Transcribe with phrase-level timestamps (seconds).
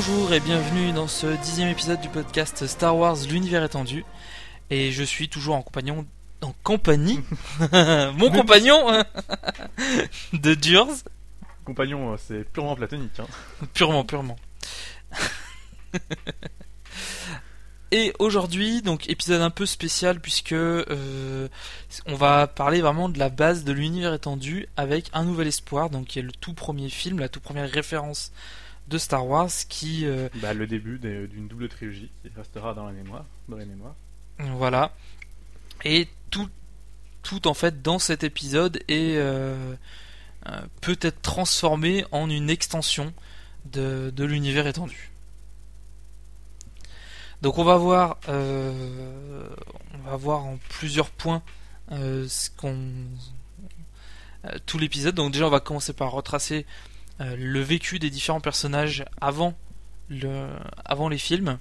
[0.00, 4.04] Bonjour et bienvenue dans ce dixième épisode du podcast Star Wars l'univers étendu.
[4.70, 6.06] Et je suis toujours en compagnon
[6.40, 7.18] en compagnie
[7.72, 9.02] mon compagnon
[10.32, 10.86] de Durs.
[11.64, 13.18] Compagnon, euh, c'est purement platonique.
[13.18, 13.26] Hein.
[13.74, 14.36] Purement, purement.
[17.90, 21.48] Et aujourd'hui, donc épisode un peu spécial puisque euh,
[22.06, 26.06] on va parler vraiment de la base de l'univers étendu avec un nouvel espoir, donc
[26.06, 28.30] qui est le tout premier film, la toute première référence
[28.88, 30.06] de Star Wars qui.
[30.06, 33.24] euh, Bah, le début d'une double trilogie qui restera dans la mémoire.
[33.48, 33.94] Dans les mémoires.
[34.38, 34.92] Voilà.
[35.84, 36.48] Et tout,
[37.22, 39.74] tout en fait dans cet épisode est euh,
[40.48, 43.12] euh, peut être transformé en une extension
[43.66, 45.10] de, de l'univers étendu.
[47.42, 49.48] Donc on va voir, euh,
[49.94, 51.42] on va voir en plusieurs points
[51.90, 52.76] ce qu'on
[54.66, 55.14] tout l'épisode.
[55.14, 56.66] Donc déjà on va commencer par retracer
[57.20, 59.54] euh, le vécu des différents personnages avant
[60.08, 60.48] le
[60.84, 61.58] avant les films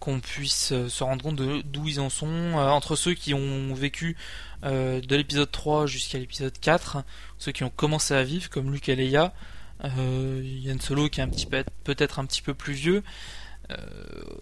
[0.00, 3.74] qu'on puisse euh, se rendre compte d'où ils en sont euh, entre ceux qui ont
[3.74, 4.16] vécu
[4.64, 7.02] de l'épisode 3 jusqu'à l'épisode 4
[7.38, 9.34] ceux qui ont commencé à vivre comme Luke et Leia
[9.82, 13.02] Yann Solo qui est peut-être un petit peu plus vieux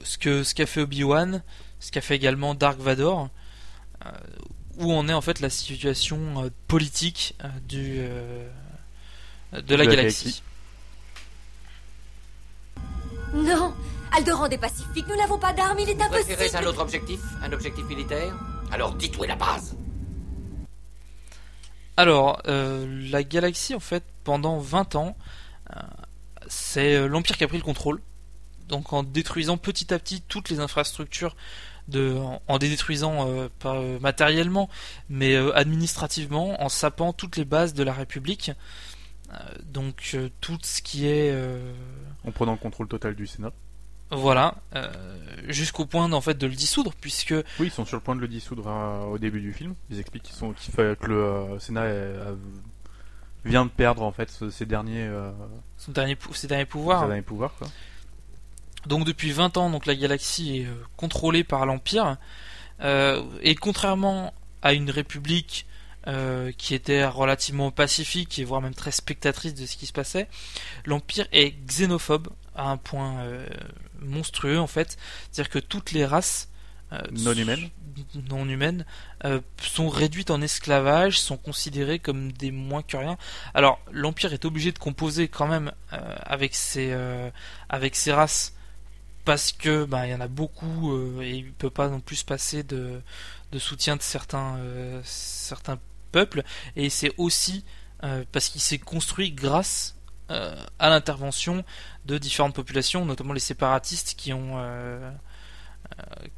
[0.04, 1.42] ce que ce qu'a fait Obi-Wan
[1.78, 3.30] ce qu'a fait également Dark Vador
[4.76, 7.34] où en est en fait la situation politique
[7.66, 8.02] du
[9.52, 10.42] de la De la galaxie.
[13.34, 13.74] Non
[14.12, 17.52] Alderan est pacifique, nous n'avons pas d'armes, il est Préférez un impossible autre objectif Un
[17.52, 18.34] objectif militaire?
[18.72, 19.76] Alors dites où est la base?
[21.96, 25.16] Alors, euh, la galaxie, en fait, pendant 20 ans,
[25.76, 25.80] euh,
[26.48, 28.00] c'est euh, l'Empire qui a pris le contrôle.
[28.68, 31.36] Donc, en détruisant petit à petit toutes les infrastructures,
[31.90, 34.68] de, en, en les détruisant euh, pas euh, matériellement,
[35.08, 38.52] mais euh, administrativement, en sapant toutes les bases de la République.
[39.32, 41.30] Euh, donc, euh, tout ce qui est.
[41.32, 41.72] euh,
[42.26, 43.52] En prenant le contrôle total du Sénat.
[44.10, 44.92] voilà, euh,
[45.48, 47.30] jusqu'au point en fait de le dissoudre, puisque
[47.60, 48.66] Oui, ils sont sur le point de le dissoudre
[49.08, 49.74] au début du film.
[49.90, 52.34] Ils expliquent qu'ils sont, fait que le euh, Sénat est- a-
[53.44, 55.30] vient de perdre en fait ses derniers, euh,
[55.78, 57.06] son dernier, ses derniers ses pouvoirs.
[57.06, 57.54] derniers pouvoirs.
[57.56, 57.68] Quoi.
[58.86, 60.66] Donc depuis 20 ans, donc la galaxie est
[60.96, 62.16] contrôlée par l'Empire.
[62.82, 65.66] Et contrairement à une république
[66.06, 70.28] euh, qui était relativement pacifique et voire même très spectatrice de ce qui se passait,
[70.84, 73.46] l'Empire est xénophobe à un point euh,
[74.00, 74.96] monstrueux en fait.
[75.30, 76.48] C'est-à-dire que toutes les races
[76.92, 77.68] euh, Non humaines.
[78.28, 78.84] non humaines
[79.60, 83.18] sont réduites en esclavage, sont considérées comme des moins que rien.
[83.54, 87.30] Alors l'Empire est obligé de composer quand même avec euh,
[87.68, 88.54] avec ces races
[89.24, 92.16] parce que bah, il y en a beaucoup euh, et il peut pas non plus
[92.16, 93.00] se passer de,
[93.52, 95.78] de soutien de certains euh, certains
[96.10, 96.42] peuples
[96.76, 97.64] et c'est aussi
[98.04, 99.96] euh, parce qu'il s'est construit grâce
[100.30, 101.64] euh, à l'intervention
[102.06, 105.10] de différentes populations, notamment les séparatistes qui ont euh,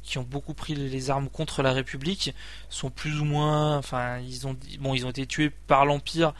[0.01, 2.33] qui ont beaucoup pris les armes contre la République,
[2.69, 6.33] sont plus ou moins, enfin ils ont bon ils ont été tués par l'Empire.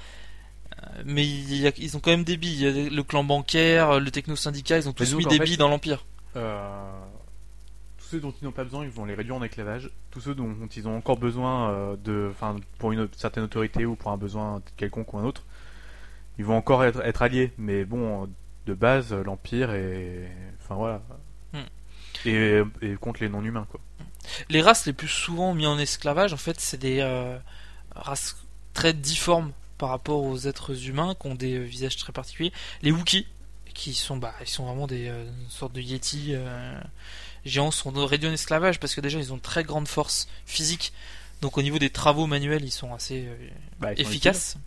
[1.06, 2.90] Mais il y a- ils ont quand même des billes.
[2.90, 6.06] Le clan bancaire, le techno-syndicat, ils ont tous mis des fait, billes dans l'Empire.
[6.36, 6.92] Euh,
[8.14, 9.90] ceux dont ils n'ont pas besoin, ils vont les réduire en esclavage.
[10.12, 13.96] Tous ceux dont ils ont encore besoin euh, de, enfin, pour une certaine autorité ou
[13.96, 15.44] pour un besoin quelconque ou un autre,
[16.38, 17.52] ils vont encore être, être alliés.
[17.58, 18.30] Mais bon,
[18.68, 21.02] de base, l'empire est, enfin voilà,
[21.54, 22.28] Hmm.
[22.28, 23.80] et, et contre les non-humains quoi.
[24.50, 27.38] Les races les plus souvent mises en esclavage, en fait, c'est des euh,
[27.96, 28.38] races
[28.74, 32.54] très difformes par rapport aux êtres humains qui ont des euh, visages très particuliers.
[32.82, 33.28] Les Wookiees,
[33.74, 36.82] qui sont, bah, ils sont vraiment des euh, sortes de euh,
[37.46, 40.94] géants, sont réduits en esclavage parce que déjà ils ont une très grande force physique.
[41.42, 43.50] Donc au niveau des travaux manuels, ils sont assez euh,
[43.80, 44.58] Bah, ils sont efficaces.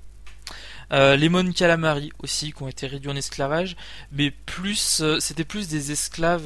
[0.93, 3.77] Euh, les Mon Calamari aussi qui ont été réduits en esclavage,
[4.13, 6.43] mais plus euh, c'était plus des esclaves,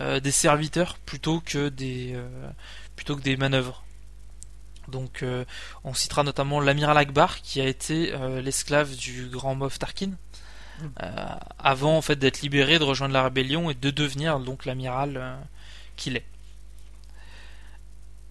[0.00, 2.16] des serviteurs plutôt que des
[2.96, 3.84] plutôt que des manœuvres.
[4.88, 5.44] Donc euh,
[5.84, 10.12] on citera notamment l'amiral Akbar qui a été l'esclave du grand Moff Tarkin
[11.58, 15.36] avant en fait d'être libéré, de rejoindre la rébellion et de devenir donc l'amiral euh,
[15.96, 16.24] qu'il est.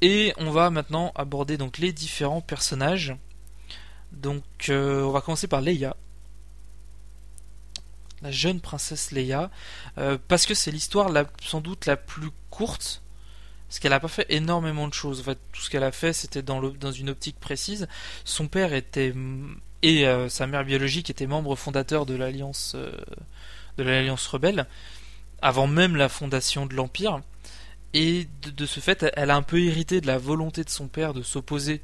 [0.01, 3.15] Et on va maintenant aborder donc les différents personnages.
[4.11, 5.95] Donc euh, on va commencer par Leia.
[8.21, 9.49] La jeune princesse Leia.
[9.97, 11.09] euh, parce que c'est l'histoire
[11.41, 13.01] sans doute la plus courte.
[13.67, 15.21] Parce qu'elle n'a pas fait énormément de choses.
[15.21, 17.87] En fait, tout ce qu'elle a fait, c'était dans une optique précise.
[18.23, 19.11] Son père était
[19.87, 22.91] et euh, sa mère biologique était membre fondateur de l'alliance euh,
[23.77, 24.65] de l'alliance rebelle
[25.41, 27.21] avant même la fondation de l'empire.
[27.93, 30.87] Et de, de ce fait, elle a un peu hérité de la volonté de son
[30.87, 31.81] père de s'opposer.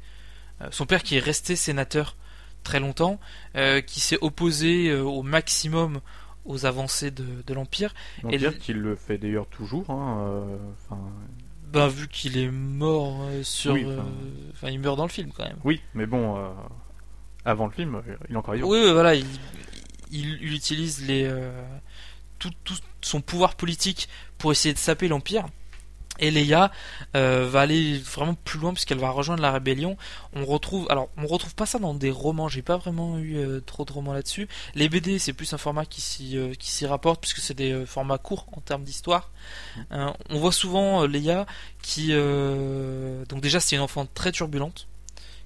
[0.60, 2.16] euh, son père qui est resté sénateur
[2.64, 3.18] très longtemps,
[3.86, 6.00] qui s'est opposé au maximum
[6.44, 7.92] aux avancées de, de l'Empire.
[8.22, 9.90] On Et dire le- qu'il le fait d'ailleurs toujours.
[9.90, 10.44] Hein,
[11.72, 13.72] Ben, vu qu'il est mort sur.
[13.72, 13.84] Oui,
[14.70, 15.56] il meurt dans le film quand même.
[15.64, 16.36] oui, mais bon,
[17.44, 18.68] avant le film, il est encore vivant.
[18.68, 19.26] Oui, voilà, il,
[20.10, 21.50] il, il utilise les, euh,
[22.38, 24.08] tout, tout son pouvoir politique
[24.38, 25.46] pour essayer de saper l'Empire.
[26.18, 26.70] Et Leia
[27.16, 29.96] euh, va aller vraiment plus loin puisqu'elle va rejoindre la rébellion.
[30.34, 32.48] On retrouve, alors on retrouve pas ça dans des romans.
[32.48, 34.46] J'ai pas vraiment eu euh, trop de romans là-dessus.
[34.74, 37.86] Les BD c'est plus un format qui s'y euh, qui s'y rapporte puisque c'est des
[37.86, 39.30] formats courts en termes d'histoire.
[39.90, 41.46] Euh, on voit souvent Leia
[41.80, 44.88] qui, donc déjà c'est une enfant très turbulente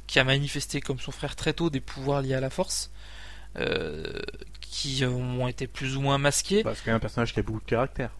[0.06, 2.90] qui a manifesté comme son frère très tôt des pouvoirs liés à la Force.
[3.58, 4.20] euh,
[4.60, 7.40] qui euh, ont été plus ou moins masqués Bah, c'est quand même un personnage qui
[7.40, 8.10] a beaucoup de caractère.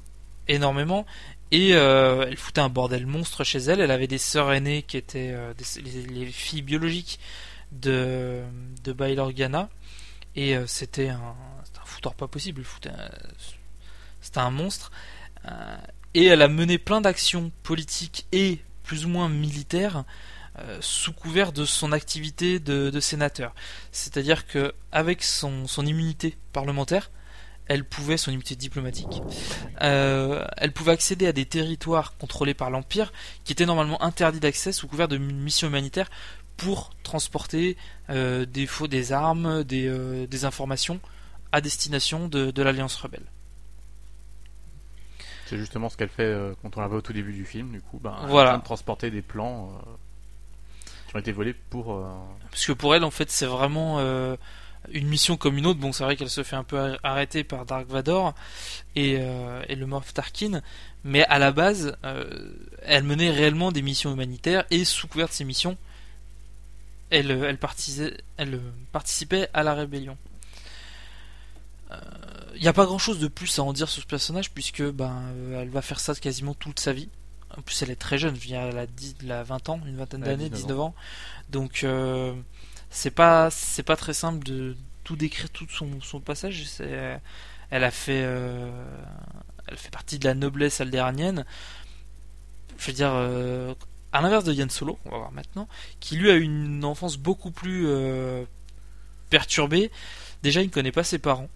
[0.48, 1.04] énormément
[1.52, 3.80] et euh, elle foutait un bordel monstre chez elle.
[3.80, 7.20] Elle avait des sœurs aînées qui étaient euh, des- les, les filles biologiques
[7.72, 8.40] de,
[8.84, 9.68] de Bail Organa
[10.36, 12.62] et c'était un, un foutoir pas possible.
[14.20, 14.90] C'était un monstre
[16.14, 20.04] et elle a mené plein d'actions politiques et plus ou moins militaires
[20.81, 23.55] sous couvert de son activité de, de sénateur.
[23.93, 27.11] C'est-à-dire que avec son, son immunité parlementaire,
[27.69, 29.20] elle pouvait, son immunité diplomatique,
[29.82, 33.12] euh, elle pouvait accéder à des territoires contrôlés par l'Empire
[33.44, 36.08] qui étaient normalement interdits d'accès sous couvert de missions humanitaires
[36.56, 37.76] pour transporter
[38.08, 41.00] euh, des faux, des armes, des, euh, des informations
[41.53, 43.26] à destination de, de l'Alliance rebelle.
[45.47, 47.70] C'est justement ce qu'elle fait euh, quand on la voit au tout début du film.
[47.73, 48.50] Du coup, ben, Voilà.
[48.50, 49.91] en train de transporter des plans euh,
[51.18, 51.92] été volés pour.
[51.94, 52.04] euh,
[52.50, 54.36] Parce que pour elle, en fait, c'est vraiment euh,
[54.92, 55.80] une mission comme une autre.
[55.80, 58.34] Bon, c'est vrai qu'elle se fait un peu ar- arrêter par Dark Vador
[58.94, 60.60] et, euh, et le Moff Tarkin,
[61.04, 61.96] mais à la base,
[62.82, 65.76] elle menait réellement des missions humanitaires et sous couvert de ces missions,
[67.10, 70.16] elle, participait à la rébellion.
[72.54, 74.82] Il n'y a pas grand chose de plus à en dire sur ce personnage puisque
[74.82, 75.22] ben
[75.54, 77.08] elle va faire ça quasiment toute sa vie.
[77.58, 79.97] En plus, elle est très jeune, je elle a, 10, elle a 20 ans, une
[79.97, 80.94] vingtaine d'années, 19 19 ans.
[81.50, 82.35] Donc, euh,
[82.91, 86.64] c'est pas c'est pas très simple de tout décrire tout son, son passage.
[86.67, 87.20] C'est
[87.70, 88.70] elle a fait euh,
[89.67, 91.44] elle fait partie de la noblesse aldéranienne
[92.79, 93.75] je veux dire euh,
[94.12, 95.67] à l'inverse de Yann Solo on va voir maintenant
[95.99, 97.88] qui lui a une enfance beaucoup plus
[99.31, 99.91] perturbée.
[100.43, 101.49] Déjà il ne connaît pas ses parents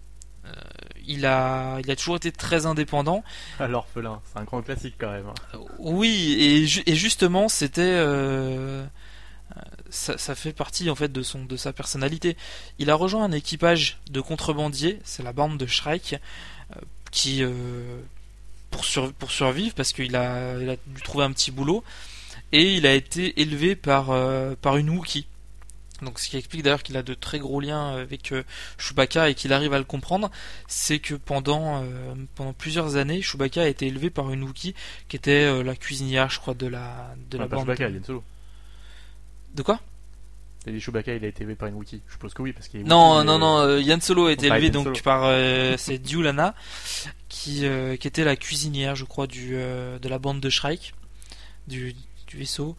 [1.05, 3.23] il a il a toujours été très indépendant
[3.67, 4.21] l'orphelin.
[4.31, 5.27] C'est un grand classique quand même.
[5.27, 5.59] hein.
[5.79, 11.21] oui, et, ju- et justement, c'était euh, euh, ça, ça fait partie en fait de
[11.23, 12.37] son de sa personnalité.
[12.79, 16.79] Il a rejoint un équipage de contrebandiers, c'est la bande de euh,
[17.11, 17.51] qui euh,
[18.69, 21.83] pour sur- pour survivre parce qu'il a il a dû trouver un petit boulot
[22.53, 25.25] et il a été élevé par euh, par une Wookie.
[26.01, 28.43] Donc ce qui explique d'ailleurs qu'il a de très gros liens avec euh,
[28.77, 30.31] Chewbacca et qu'il arrive à le comprendre,
[30.67, 34.73] c'est que pendant euh, pendant plusieurs années, Chewbacca a été élevé par une Wookie
[35.09, 37.65] qui était euh, la cuisinière, je crois, de la de la pas bande.
[37.65, 38.23] Chewbacca, Yann Solo.
[39.55, 39.79] De quoi?
[40.63, 42.01] T'as dit Chewbacca, il a été élevé par une Wookiee.
[42.07, 43.57] Je suppose que oui, parce qu'il est Non, Wookiee, non, non.
[43.61, 44.99] euh, Yann Solo a été élevé donc Solo.
[45.03, 46.53] par euh, c'est Diulana
[47.29, 50.93] qui euh, qui était la cuisinière, je crois, du euh, de la bande de Shrike,
[51.67, 51.95] du
[52.27, 52.75] du vaisseau.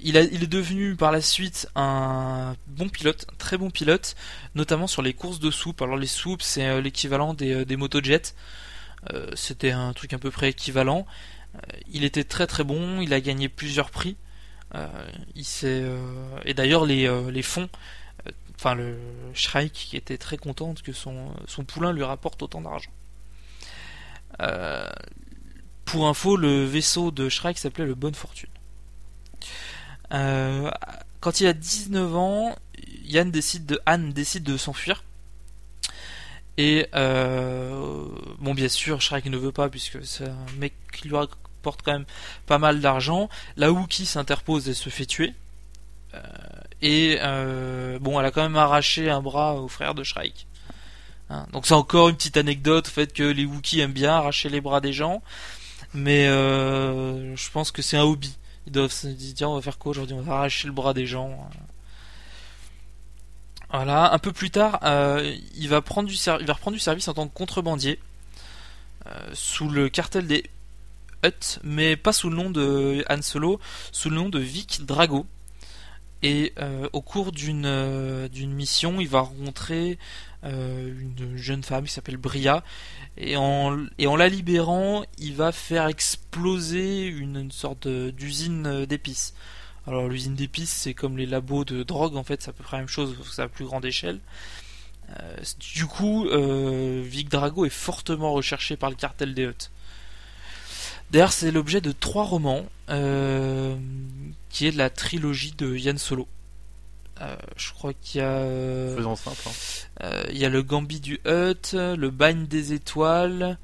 [0.00, 4.14] Il, est devenu par la suite un bon pilote, un très bon pilote,
[4.54, 5.82] notamment sur les courses de soupe.
[5.82, 8.22] Alors les soupes, c'est euh, l'équivalent des, euh, des motojets.
[9.12, 11.06] Euh, C'était un truc à peu près équivalent.
[11.90, 14.16] Il était très très bon, il a gagné plusieurs prix.
[15.64, 17.70] Et d'ailleurs les, les fonds,
[18.56, 18.98] enfin le
[19.32, 22.90] Shrike qui était très contente que son, son poulain lui rapporte autant d'argent.
[25.86, 28.50] Pour info, le vaisseau de Shrike s'appelait le Bonne Fortune.
[30.12, 30.70] Euh,
[31.20, 32.56] quand il a 19 ans,
[33.04, 35.04] Yann décide de, Anne décide de s'enfuir.
[36.58, 38.06] Et euh,
[38.38, 41.92] bon, bien sûr, Shrek ne veut pas puisque c'est un mec qui lui rapporte quand
[41.92, 42.06] même
[42.46, 43.28] pas mal d'argent.
[43.56, 45.34] La Wookie s'interpose et se fait tuer.
[46.14, 46.20] Euh,
[46.80, 47.18] et
[48.00, 50.46] bon, elle a quand même arraché un bras au frère de Shrek.
[51.28, 54.60] Hein, donc c'est encore une petite anecdote, fait que les Wookiees aiment bien arracher les
[54.60, 55.22] bras des gens.
[55.92, 58.34] Mais je pense que c'est un hobby.
[58.66, 60.16] Ils doivent se dire tiens on va faire quoi aujourd'hui?
[60.16, 61.48] On va arracher le bras des gens.
[63.70, 67.98] Voilà, un peu plus tard, euh, il va reprendre du service en tant que contrebandier
[69.06, 70.44] euh, sous le cartel des
[71.24, 73.60] Hutt, mais pas sous le nom de Han Solo,
[73.92, 75.26] sous le nom de Vic Drago.
[76.22, 79.98] Et euh, au cours d'une euh, d'une mission, il va rencontrer
[80.44, 82.64] euh, une jeune femme qui s'appelle Bria,
[83.18, 89.34] et en, et en la libérant, il va faire exploser une, sorte d'usine d'épices.
[89.86, 92.78] Alors l'usine d'épices, c'est comme les labos de drogue, en fait, c'est à peu près
[92.78, 94.18] la même chose, c'est à plus grande échelle.
[95.60, 99.70] Du coup, Vic Drago est fortement recherché par le cartel des Hutt.
[101.10, 103.76] D'ailleurs, c'est l'objet de trois romans, euh,
[104.50, 106.26] qui est de la trilogie de Yann Solo.
[107.20, 108.36] Euh, je crois qu'il y a,
[109.16, 109.40] simple.
[109.46, 109.50] hein.
[110.02, 113.58] euh, il y a le Gambit du Hutt, le bagne des étoiles,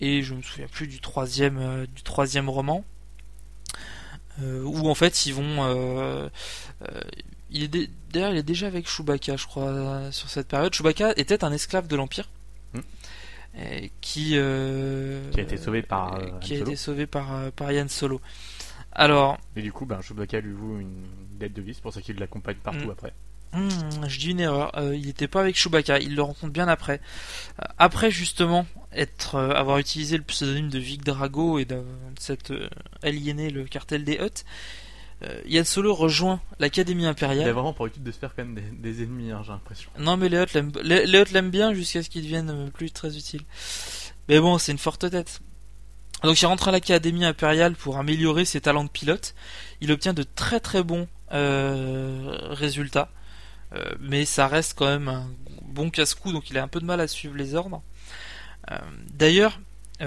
[0.00, 2.84] et je me souviens plus du troisième, du troisième roman,
[4.42, 6.28] où en fait ils vont,
[7.50, 10.74] il est d'ailleurs il est déjà avec Chewbacca, je crois, sur cette période.
[10.74, 12.28] Chewbacca était un esclave de l'Empire,
[14.00, 17.72] qui, euh, Qui a été sauvé par, euh, qui a été sauvé par, euh, par
[17.72, 18.20] Yann Solo.
[18.92, 21.06] Alors, Et du coup, ben, Chewbacca lui voue une
[21.38, 22.90] dette de vie, c'est pour ça qu'il l'accompagne partout Mm.
[22.90, 23.12] après.
[23.52, 24.76] Hmm, je dis une erreur.
[24.76, 25.98] Euh, il n'était pas avec Chewbacca.
[26.00, 27.00] Il le rencontre bien après.
[27.60, 31.82] Euh, après justement être euh, avoir utilisé le pseudonyme de Vic Drago et de,
[32.18, 32.68] cette euh,
[33.02, 34.44] aliéné le cartel des Hutt,
[35.22, 37.50] euh, Yann Solo rejoint l'Académie Il a impériale.
[37.50, 38.60] vraiment pour habitude de se faire quand même des,
[38.92, 39.90] des ennemis, hein, j'ai l'impression.
[39.98, 42.68] Non mais les Hutt l'aiment les, les Hutt l'aiment bien jusqu'à ce qu'ils deviennent euh,
[42.70, 43.42] plus très utiles.
[44.28, 45.40] Mais bon, c'est une forte tête.
[46.22, 49.34] Donc il rentre à l'Académie impériale pour améliorer ses talents de pilote.
[49.80, 53.10] Il obtient de très très bons euh, résultats.
[53.72, 55.28] Euh, mais ça reste quand même un
[55.62, 57.82] bon casse-cou, donc il a un peu de mal à suivre les ordres.
[59.12, 59.60] D'ailleurs,
[60.00, 60.06] tout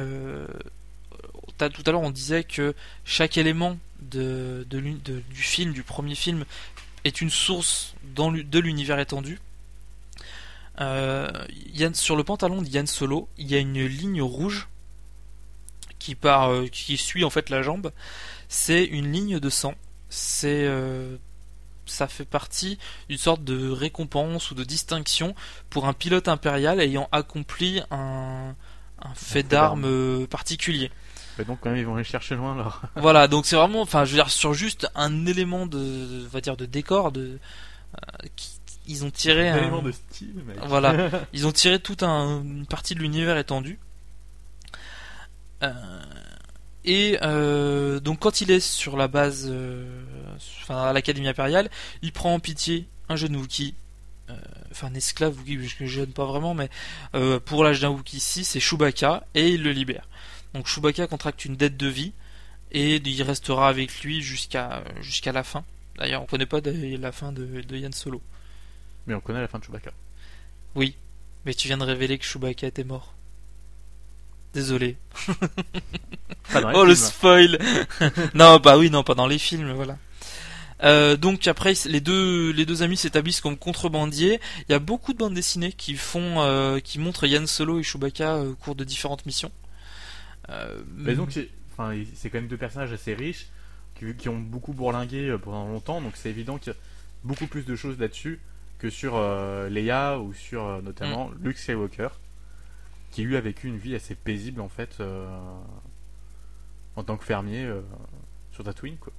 [1.59, 2.73] à l'heure on disait que
[3.05, 6.45] chaque élément de, de l'uni- de- du film, du premier film,
[7.03, 9.39] est une source dans de l'univers étendu.
[10.81, 11.29] Euh,
[11.73, 14.67] Yann- sur le pantalon de Yann Solo, il y a une ligne rouge
[15.99, 17.91] qui part, euh, qui suit en fait la jambe.
[18.47, 19.75] C'est une ligne de sang.
[20.09, 21.17] C'est euh,
[21.85, 22.77] ça fait partie
[23.09, 25.35] d'une sorte de récompense ou de distinction
[25.69, 28.55] pour un pilote impérial ayant accompli un,
[29.01, 30.91] un fait d'armes particulier.
[31.39, 32.81] Et donc quand même ils vont aller chercher loin alors.
[32.95, 36.41] voilà, donc c'est vraiment, enfin, je veux dire, sur juste un élément de, on va
[36.41, 37.39] dire, de décor, de,
[37.95, 40.57] euh, qui- ils ont tiré Un un, élément de style, mec.
[40.65, 43.79] voilà, ils ont tiré toute un- une partie de l'univers étendu.
[45.63, 45.71] Euh,
[46.85, 49.85] et euh, donc quand il est sur la base, euh,
[50.61, 51.69] enfin à l'Académie impériale,
[52.01, 53.75] il prend en pitié un jeune Wookie,
[54.71, 56.69] enfin un esclave Wookie, parce que jeune pas vraiment, mais
[57.15, 60.07] euh, pour l'âge d'un Wookie ici, c'est Chewbacca, et il le libère.
[60.53, 62.13] Donc Chewbacca contracte une dette de vie,
[62.71, 65.63] et il restera avec lui jusqu'à jusqu'à la fin.
[65.97, 68.21] D'ailleurs, on connaît pas de- la fin de, de Yann Solo.
[69.07, 69.91] Mais on connaît la fin de Chewbacca.
[70.75, 70.95] Oui,
[71.45, 73.13] mais tu viens de révéler que Chewbacca était mort.
[74.53, 74.97] Désolé.
[76.51, 77.59] Pas dans les Oh le spoil
[78.33, 79.97] Non, bah oui, non, pas dans les films, voilà.
[80.81, 84.39] Euh, donc après, les deux, les deux amis s'établissent comme contrebandiers.
[84.67, 87.83] Il y a beaucoup de bandes dessinées qui font, euh, qui montrent Yann Solo et
[87.83, 89.51] Chewbacca euh, au cours de différentes missions.
[90.49, 93.47] Euh, Mais donc c'est enfin, c'est quand même deux personnages assez riches
[93.95, 96.79] qui, qui ont beaucoup bourlingué euh, pendant longtemps, donc c'est évident qu'il y a
[97.23, 98.39] beaucoup plus de choses là-dessus
[98.79, 102.09] que sur euh, Leia ou sur notamment Luke Skywalker,
[103.11, 105.01] qui lui a vécu une vie assez paisible en fait
[106.99, 107.81] en tant que fermier euh,
[108.51, 109.13] sur Tatooine quoi.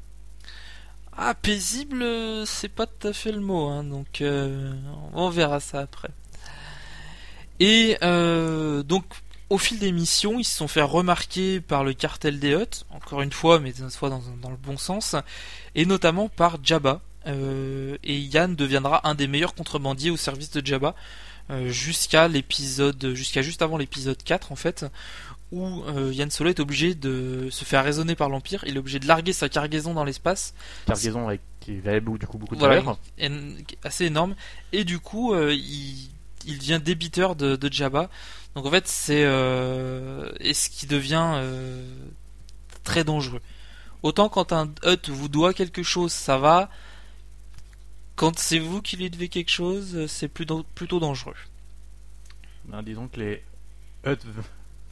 [1.13, 4.73] Ah, paisible, euh, c'est pas tout à fait le mot, hein, donc euh,
[5.13, 6.11] on verra ça après.
[7.59, 9.05] Et donc,
[9.51, 13.21] au fil des missions, ils se sont fait remarquer par le cartel des Hutt, encore
[13.23, 15.15] une fois, mais cette fois dans, dans le bon sens,
[15.75, 17.01] et notamment par Jabba.
[17.27, 20.95] Euh, et Yann deviendra un des meilleurs contrebandiers au service de Jabba
[21.51, 24.87] euh, jusqu'à l'épisode, jusqu'à juste avant l'épisode 4 en fait,
[25.53, 28.65] où euh, Yann Solo est obligé de se faire raisonner par l'Empire.
[28.67, 30.55] Il est obligé de larguer sa cargaison dans l'espace
[30.87, 32.99] Cargaison avec qui valait beaucoup- du coup beaucoup de voilà, valeur.
[33.85, 34.35] assez énorme.
[34.73, 36.09] Et du coup, il,
[36.47, 38.09] il devient débiteur de, de Jabba.
[38.55, 41.85] Donc en fait, c'est euh, et ce qui devient euh,
[42.83, 43.41] très dangereux.
[44.03, 46.71] Autant quand un Hut vous doit quelque chose, ça va.
[48.17, 51.35] Quand c'est vous qui lui devez quelque chose, c'est plutôt, plutôt dangereux.
[52.65, 53.43] Ben, disons que les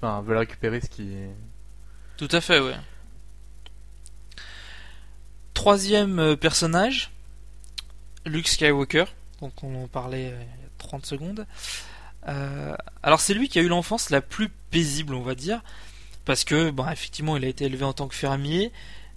[0.03, 1.31] enfin, veulent récupérer ce qui est
[2.17, 2.77] Tout à fait, ouais.
[5.55, 7.11] Troisième euh, personnage,
[8.25, 9.07] Luke Skywalker.
[9.41, 11.47] Donc on en parlait euh, il y a 30 secondes.
[12.29, 15.63] Euh, alors c'est lui qui a eu l'enfance la plus paisible, on va dire,
[16.25, 18.73] parce que, bon, effectivement, il a été élevé en tant que fermier,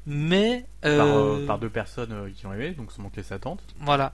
[0.05, 3.39] mais euh, par, euh, par deux personnes qui ont aimé, donc son oncle et sa
[3.39, 3.61] tante.
[3.79, 4.13] voilà.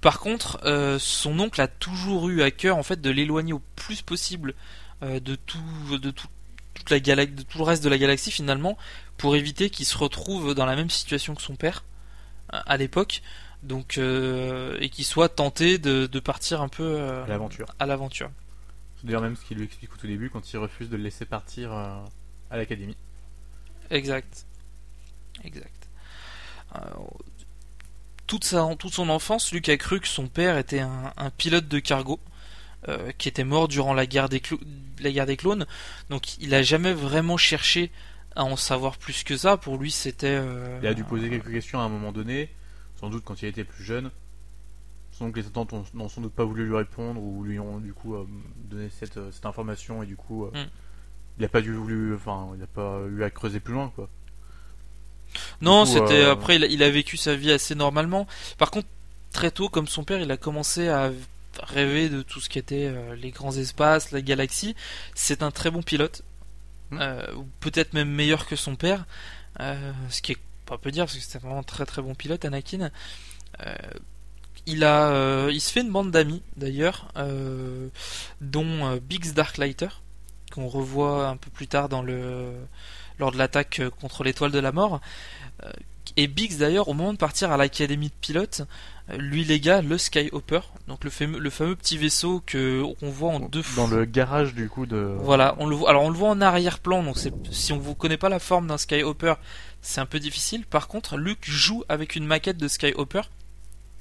[0.00, 0.60] Par contre,
[1.00, 4.52] son oncle a toujours eu à cœur en fait de l'éloigner au plus possible
[5.00, 6.26] de tout, de tout,
[6.74, 8.76] toute la galaxie, de tout le reste de la galaxie finalement,
[9.16, 11.84] pour éviter qu'il se retrouve dans la même situation que son père
[12.50, 13.22] à l'époque,
[13.64, 17.66] donc euh, et qu'il soit tenté de, de partir un peu euh, À l'aventure.
[17.78, 18.30] à l'aventure.
[18.98, 21.02] C'est d'ailleurs même ce qu'il lui explique au tout début quand il refuse de le
[21.02, 21.96] laisser partir euh,
[22.50, 22.96] à l'académie.
[23.90, 24.46] Exact.
[25.44, 25.70] Exact.
[28.26, 31.68] Toute, sa, toute son enfance, Luc a cru que son père était un, un pilote
[31.68, 32.18] de cargo.
[32.88, 34.42] euh, qui était mort durant la guerre des,
[35.00, 35.66] la guerre des clones.
[36.10, 37.90] Donc il a jamais vraiment cherché
[38.36, 39.56] à en savoir plus que ça.
[39.56, 40.26] Pour lui, c'était.
[40.40, 42.50] euh, Il a dû poser quelques questions à un moment donné,
[43.04, 44.10] sans doute quand il était plus jeune.
[45.12, 47.78] Sans que les attentes ont- n'ont sans doute pas voulu lui répondre ou lui ont
[47.78, 48.26] du coup euh,
[48.64, 50.68] donné cette, euh, cette information et du coup euh, Mm.
[51.38, 54.08] il n'a pas dû voulu, enfin il n'a pas eu à creuser plus loin quoi.
[55.60, 58.26] Non, c'était euh, après il a, il a vécu sa vie assez normalement.
[58.58, 58.88] Par contre,
[59.32, 61.12] très tôt, comme son père, il a commencé à
[61.62, 64.74] rêver de tout ce qui était euh, les grands espaces, la galaxie.
[65.14, 66.22] C'est un très bon pilote,
[66.90, 66.98] Hmm.
[67.00, 67.26] Euh,
[67.60, 69.06] peut-être même meilleur que son père,
[69.58, 72.44] ce qui est pas peu dire parce que c'était vraiment un très très bon pilote,
[72.44, 72.90] Anakin.
[73.60, 73.74] Euh,
[74.66, 77.88] il a, euh, il se fait une bande d'amis d'ailleurs, euh,
[78.40, 79.88] dont Biggs Darklighter,
[80.52, 82.52] qu'on revoit un peu plus tard dans le
[83.18, 85.00] lors de l'attaque contre l'étoile de la mort.
[86.16, 88.62] Et Biggs d'ailleurs, au moment de partir à l'académie de pilote,
[89.10, 93.32] euh, lui léga le Skyhopper, donc le fameux, le fameux petit vaisseau que qu'on voit
[93.32, 95.16] en deux Dans le garage du coup de.
[95.20, 95.90] Voilà, on le voit.
[95.90, 97.16] Alors on le voit en arrière-plan, donc
[97.50, 99.34] si on vous connaît pas la forme d'un Skyhopper,
[99.84, 100.64] c'est un peu difficile.
[100.66, 103.22] Par contre, Luke joue avec une maquette de Skyhopper.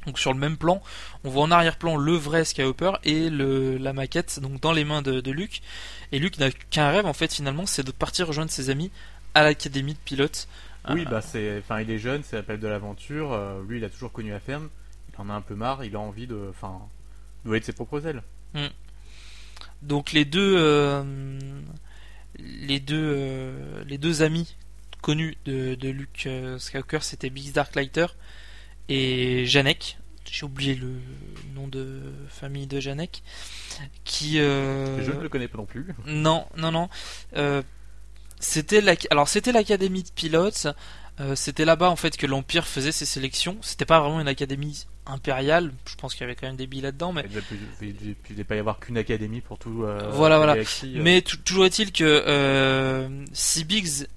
[0.06, 0.82] Donc sur le même plan,
[1.24, 5.02] on voit en arrière-plan le vrai Skyhopper et le, la maquette donc dans les mains
[5.02, 5.62] de, de Luke.
[6.12, 8.92] Et Luke n'a qu'un rêve en fait finalement, c'est de partir rejoindre ses amis
[9.34, 10.48] à l'académie de pilote.
[10.90, 13.31] Oui Euh, bah c'est, enfin il est jeune, c'est l'appel de l'aventure.
[13.31, 14.68] euh, lui il a toujours connu la ferme,
[15.14, 16.79] il en a un peu marre, il a envie de, enfin,
[17.46, 18.22] de de ses propres ailes.
[19.81, 21.03] Donc les deux, euh,
[22.40, 24.55] les deux, les deux amis
[25.03, 28.07] connus de, de Luke euh, Skywalker, c'était Biggs Darklighter
[28.89, 30.00] et Janek.
[30.31, 30.94] J'ai oublié le
[31.53, 33.22] nom de famille de Janek.
[34.05, 35.85] Qui euh, Je ne le connais pas non plus.
[36.07, 36.89] non, non, non.
[37.35, 37.61] Euh,
[38.39, 38.96] c'était la...
[39.11, 40.68] alors c'était l'académie de pilotes.
[41.20, 43.58] Euh, c'était là-bas en fait que l'Empire faisait ses sélections.
[43.62, 45.72] C'était pas vraiment une académie impériale.
[45.86, 47.24] Je pense qu'il y avait quand même des billes là-dedans, mais
[47.82, 49.84] Il ne devait pas y avoir qu'une académie pour tout.
[49.84, 50.54] euh, Voilà, voilà.
[50.54, 51.02] galaxie, euh.
[51.04, 54.08] Mais tou- toujours est-il que si Biggs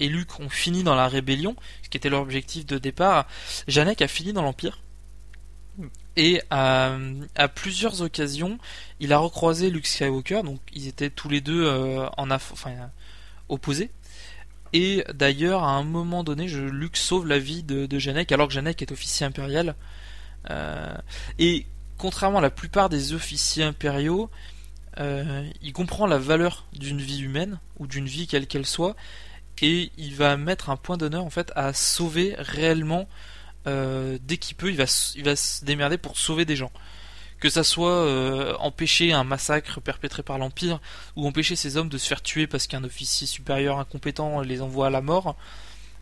[0.00, 3.26] et Luke ont fini dans la rébellion, ce qui était leur objectif de départ,
[3.68, 4.80] Janek a fini dans l'Empire.
[5.78, 5.86] Hmm.
[6.16, 8.58] Et à plusieurs occasions,
[9.00, 12.72] il a recroisé Luke Skywalker, donc ils étaient tous les deux euh, en enfin,
[13.48, 13.90] opposés.
[14.74, 18.54] Et d'ailleurs, à un moment donné, je, Luke sauve la vie de, Janek, alors que
[18.54, 19.76] Janek est officier impérial.
[20.50, 20.92] Euh,
[21.38, 24.30] et contrairement à la plupart des officiers impériaux,
[24.98, 28.94] euh, il comprend la valeur d'une vie humaine ou d'une vie quelle qu'elle soit
[29.62, 33.08] et il va mettre un point d'honneur en fait à sauver réellement
[33.66, 36.70] euh, dès qu'il peut il va se démerder pour sauver des gens
[37.44, 40.80] que ça soit euh, empêcher un massacre perpétré par l'empire
[41.14, 44.86] ou empêcher ces hommes de se faire tuer parce qu'un officier supérieur incompétent les envoie
[44.86, 45.36] à la mort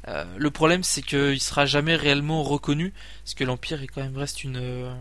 [0.08, 2.92] Euh, le problème c'est qu'il sera jamais réellement reconnu
[3.24, 4.92] parce que l'empire est quand même reste une euh,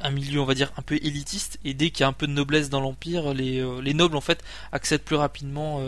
[0.00, 2.26] un milieu on va dire un peu élitiste et dès qu'il y a un peu
[2.26, 5.80] de noblesse dans l'empire les, les nobles en fait accèdent plus rapidement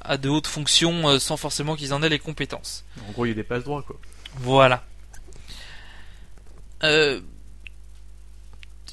[0.00, 3.32] à de hautes fonctions sans forcément qu'ils en aient les compétences En gros, il y
[3.32, 3.96] a des passe droits quoi.
[4.36, 4.84] voilà
[6.84, 7.20] Euh,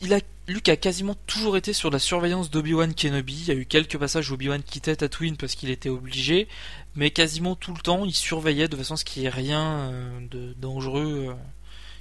[0.02, 3.34] il a Luke a quasiment toujours été sur la surveillance d'Obi-Wan Kenobi.
[3.34, 6.50] Il y a eu quelques passages où Obi-Wan quittait Tatooine parce qu'il était obligé,
[6.96, 9.64] mais quasiment tout le temps, il surveillait de façon à ce qu'il n'y ait rien
[9.64, 11.34] euh, de dangereux euh,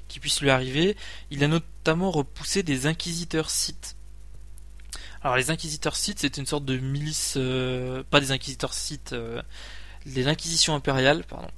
[0.08, 0.96] qui puisse lui arriver.
[1.30, 3.94] Il a notamment repoussé des inquisiteurs Sith.
[5.22, 7.38] Alors les inquisiteurs Sith, c'était une sorte de milice,
[8.10, 9.40] pas des inquisiteurs Sith, euh,
[10.04, 11.48] les l'Inquisition impériale, pardon.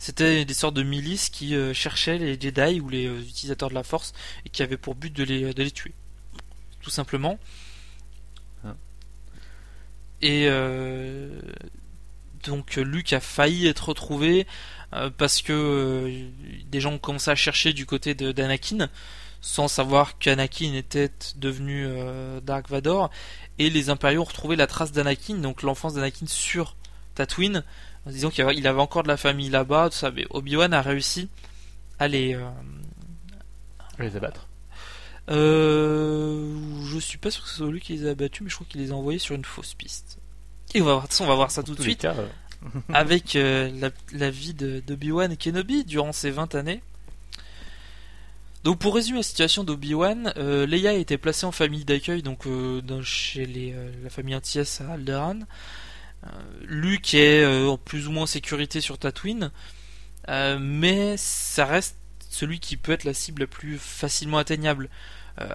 [0.00, 3.74] C'était des sortes de milices qui euh, cherchaient les Jedi ou les euh, utilisateurs de
[3.74, 4.14] la Force
[4.46, 5.92] et qui avaient pour but de les, de les tuer.
[6.80, 7.38] Tout simplement.
[8.64, 8.74] Hein.
[10.22, 11.38] Et euh,
[12.44, 14.46] donc euh, Luke a failli être retrouvé
[14.94, 16.28] euh, parce que euh,
[16.70, 18.88] des gens ont commencé à chercher du côté d'Anakin
[19.42, 23.10] sans savoir qu'Anakin était devenu euh, Dark Vador
[23.58, 26.76] et les impériaux ont retrouvé la trace d'Anakin donc l'enfance d'Anakin sur
[27.14, 27.64] Tatooine
[28.06, 31.28] en disant qu'il avait- encore de la famille là-bas tout ça mais Obi-Wan a réussi
[31.98, 32.48] à les euh,
[33.98, 34.46] À les abattre.
[35.30, 38.54] euh, je suis pas sûr que ce soit lui qui les a abattus, mais je
[38.54, 40.18] crois qu'il les a envoyés sur une fausse piste.
[40.74, 42.14] Et on va voir, de toute façon, on va voir ça tout de suite cas,
[42.16, 42.26] euh,
[42.94, 46.82] avec euh, la, la vie d'Obi-Wan Kenobi durant ces 20 années.
[48.64, 52.46] Donc pour résumer la situation d'Obi-Wan, euh, Leia a été placée en famille d'accueil donc
[52.46, 55.46] euh, dans- chez les, euh, la famille Antiès à Alderaan.
[56.26, 56.28] Euh,
[56.66, 59.50] Luke est euh, en plus ou moins en sécurité sur Tatooine,
[60.28, 61.96] euh, mais ça reste
[62.28, 64.88] celui qui peut être la cible la plus facilement atteignable.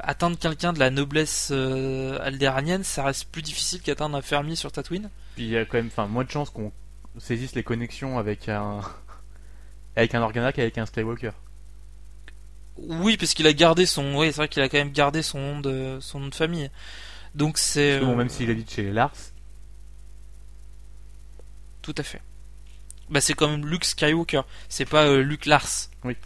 [0.01, 5.11] Atteindre quelqu'un de la noblesse aldéranienne, ça reste plus difficile qu'atteindre un fermier sur Tatooine.
[5.35, 6.71] Puis il y a quand même, enfin, moins de chances qu'on
[7.19, 8.81] saisisse les connexions avec un
[9.95, 11.31] avec un Organa qu'avec un Skywalker.
[12.77, 14.15] Oui, parce qu'il a gardé son.
[14.15, 16.69] Oui, c'est vrai qu'il a quand même gardé son nom de, son nom de famille.
[17.33, 17.99] Donc c'est.
[17.99, 19.13] Bon, euh, même s'il habite chez Lars,
[21.85, 22.21] Tout à fait.
[23.11, 25.91] Bah, c'est quand même Luke Skywalker, c'est pas euh, Luke Lars.
[26.03, 26.17] Oui.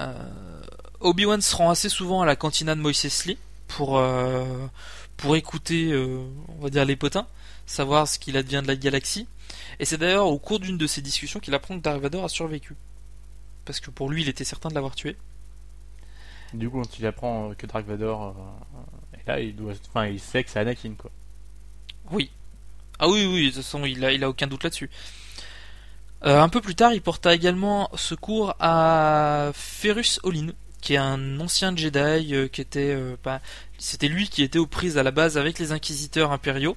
[0.00, 0.62] Euh,
[1.00, 4.66] Obi-Wan se rend assez souvent à la cantina de Eisley pour, euh,
[5.16, 7.26] pour écouter, on va dire, les potins,
[7.64, 9.26] savoir ce qu'il advient de la galaxie.
[9.78, 12.28] Et c'est d'ailleurs au cours d'une de ces discussions qu'il apprend que Dark Vador a
[12.28, 12.76] survécu.
[13.64, 15.16] Parce que pour lui, il était certain de l'avoir tué.
[16.52, 18.36] du coup, quand il apprend que Dark Vador
[19.14, 21.10] est là, il doit, enfin, il sait que c'est Anakin, quoi.
[22.10, 22.30] Oui.
[22.98, 24.90] Ah oui, oui, de toute façon, il a, il a aucun doute là-dessus.
[26.24, 30.48] Euh, un peu plus tard, il porta également secours à Ferus Olin,
[30.80, 33.40] qui est un ancien Jedi, euh, qui était, euh, pas-
[33.78, 36.76] c'était lui qui était aux prises à la base avec les inquisiteurs impériaux.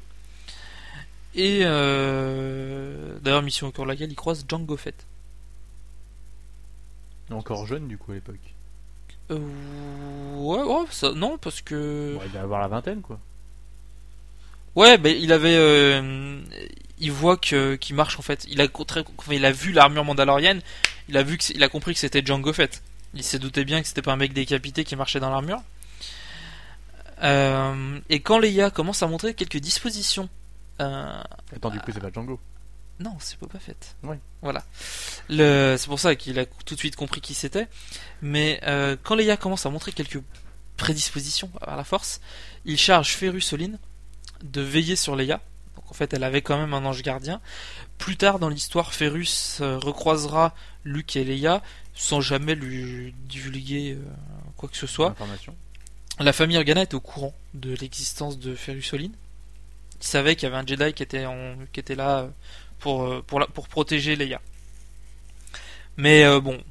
[1.36, 5.06] Et euh, d'ailleurs, mission au cours de laquelle il croise Jango Fett.
[7.32, 8.36] Encore jeune, du coup, à l'époque.
[9.32, 9.40] Euh,
[10.38, 13.20] ouais, ouais, ça, non, parce que Bon, il va avoir la vingtaine, quoi.
[14.76, 16.42] Ouais, ben il avait, euh,
[17.00, 18.46] il voit que qu'il marche en fait.
[18.50, 18.68] Il a
[19.32, 20.62] il a vu l'armure mandalorienne.
[21.08, 22.82] Il a vu que il a compris que c'était Django Fett.
[23.14, 25.62] Il s'est douté bien que c'était pas un mec décapité qui marchait dans l'armure.
[27.24, 30.30] Euh, et quand Leia commence à montrer quelques dispositions,
[30.82, 31.22] euh,
[31.56, 32.40] Attends, du coup, c'est pas Django.
[33.00, 33.96] non, c'est Boba Fett.
[34.04, 34.20] Ouais.
[34.42, 34.64] Voilà.
[35.30, 37.68] C'est pour ça qu'il a tout de suite compris qui c'était.
[38.22, 40.22] Mais euh, quand Leia commence à montrer quelques
[40.76, 42.20] prédispositions à la force,
[42.66, 43.78] il charge Ferus Olin
[44.46, 45.42] de veiller sur Leia.
[45.76, 47.42] Donc en fait, elle avait quand même un ange gardien.
[47.98, 50.54] Plus tard dans l'histoire, Ferus euh, recroisera
[50.84, 51.62] Luke et Leia
[51.94, 54.04] sans jamais lui divulguer euh,
[54.58, 55.10] quoi que ce soit.
[56.20, 59.10] La famille Organa est au courant de l'existence de Ferus Olin.
[60.02, 62.28] Ils savaient qu'il y avait un Jedi qui était, en- qui était là euh,
[62.80, 64.42] pour, pour, la- pour protéger Leia.
[65.98, 66.62] Mais euh, bon,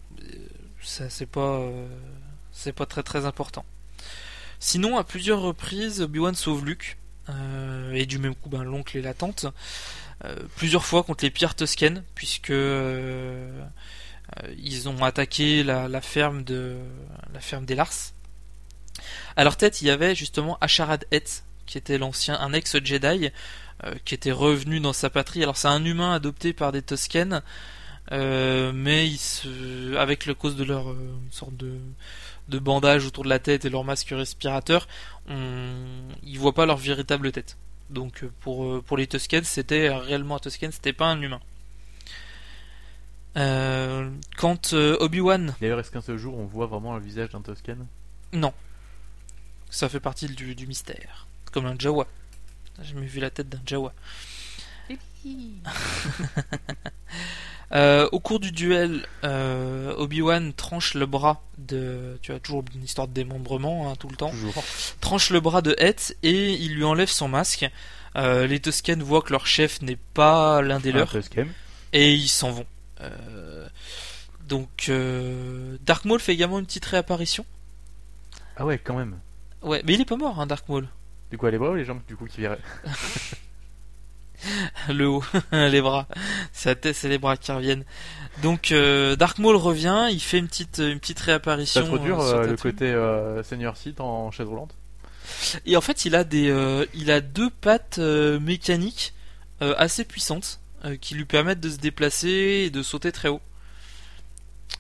[0.82, 1.86] ça c'est pas, euh,
[2.52, 3.64] c'est pas très très important.
[4.60, 6.96] Sinon, à plusieurs reprises, Obi-Wan sauve Luke,
[7.92, 9.46] et du même coup, ben, l'oncle et la tante,
[10.24, 13.62] euh, plusieurs fois contre les pierres toscaines, puisque euh,
[14.42, 16.76] euh, ils ont attaqué la, ferme de
[17.32, 18.12] la ferme des Lars.
[19.36, 23.30] À leur tête, il y avait justement Asharad Het, qui était l'ancien, un ex-Jedi,
[23.84, 25.42] euh, qui était revenu dans sa patrie.
[25.42, 27.42] Alors c'est un humain adopté par des Toscanes,
[28.12, 29.10] euh, mais
[29.98, 31.78] avec le cause de leur euh, sorte de,
[32.48, 34.86] de bandage autour de la tête et leur masque respirateur,
[35.28, 35.74] on,
[36.22, 37.56] ils voient pas leur véritable tête.
[37.90, 41.40] Donc euh, pour, euh, pour les Toscanes, c'était réellement un Toscane, c'était pas un humain.
[43.36, 47.40] Euh, quand euh, Obi-Wan D'ailleurs, est-ce qu'un seul jour, on voit vraiment le visage d'un
[47.40, 47.78] Toscan
[48.32, 48.52] non.
[49.70, 51.26] Ça fait partie du, du mystère.
[51.52, 52.06] Comme un Jawa.
[52.82, 53.92] J'ai jamais vu la tête d'un Jawa.
[57.74, 62.18] Euh, au cours du duel, euh, Obi-Wan tranche le bras de.
[62.22, 64.30] Tu as toujours une histoire de démembrement hein, tout le temps.
[64.30, 64.62] Toujours.
[65.00, 67.68] Tranche le bras de Het et il lui enlève son masque.
[68.16, 71.16] Euh, les Toscanes voient que leur chef n'est pas l'un des leurs
[71.92, 72.66] et ils s'en vont.
[74.48, 74.90] Donc
[75.84, 77.44] Dark Maul fait également une petite réapparition.
[78.56, 79.18] Ah ouais, quand même.
[79.62, 80.86] Ouais, mais il est pas mort, hein, Dark Maul.
[81.30, 82.60] Du coup, les bras ou les jambes, du coup, qui viraient
[84.88, 86.06] le haut, les bras.
[86.52, 87.84] C'est la tête, c'est les bras qui reviennent.
[88.42, 91.82] Donc euh, Dark Maul revient, il fait une petite une petite réapparition.
[91.82, 94.74] Ça te dure euh, sur le côté euh, Seigneur Sith en chaise roulante?
[95.66, 99.14] Et en fait, il a des euh, il a deux pattes euh, mécaniques
[99.62, 103.40] euh, assez puissantes euh, qui lui permettent de se déplacer et de sauter très haut.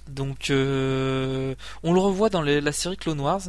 [0.08, 3.40] Donc euh, on le revoit dans les- la série Clone Wars.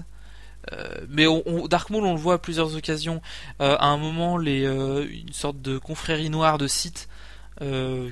[0.73, 3.21] Euh, mais on, on- Dark Maul, on le voit à plusieurs occasions.
[3.62, 7.08] Euh, à un moment, les, euh, une sorte de confrérie noire de Sith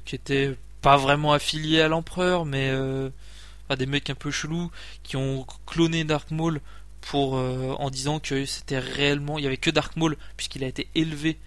[0.06, 4.72] qui était pas vraiment affiliés à l'empereur, mais enfin, des mecs un peu chelous
[5.04, 6.62] qui ont cloné Dark Maul
[7.02, 10.68] pour euh, en disant que c'était réellement, il y avait que Dark Maul puisqu'il a
[10.68, 11.38] été élevé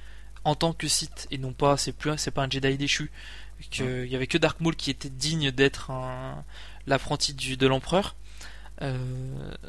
[0.44, 3.10] en tant que Sith et non pas, c'est plus, c'est pas un Jedi déchu.
[3.70, 6.44] Que, Il y avait que Dark Maul qui était digne d'être un-
[6.86, 8.14] l'apprenti de l'empereur.
[8.82, 8.98] Euh,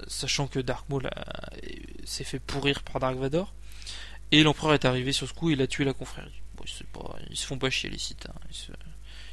[0.07, 1.49] sachant que Dark Maul a-
[2.05, 3.53] s'est fait pourrir par Dark Vador.
[4.31, 6.41] Et l'empereur est arrivé sur ce coup et il a tué la confrérie.
[6.57, 8.27] Bon, c'est pas, ils se font pas chier les Sith.
[8.29, 8.33] hein.
[8.49, 8.71] Ils se-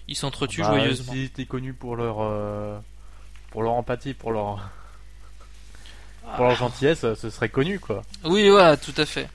[0.07, 1.13] Ils s'entretuent Bah, joyeusement.
[1.13, 2.79] Si t'es connu pour leur euh,
[3.51, 4.71] pour leur empathie, pour leur
[6.37, 8.03] pour leur gentillesse, ce serait connu quoi.
[8.25, 9.29] Oui, voilà, tout à fait.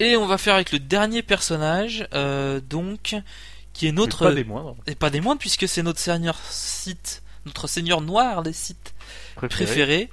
[0.00, 3.14] Et on va faire avec le dernier personnage, euh, donc,
[3.72, 4.18] qui est notre...
[4.18, 4.76] C'est pas des moindres.
[4.86, 8.94] Et pas des moindres, puisque c'est notre seigneur Sith, notre seigneur noir des Sith
[9.36, 9.64] Préférés.
[9.66, 10.10] préféré,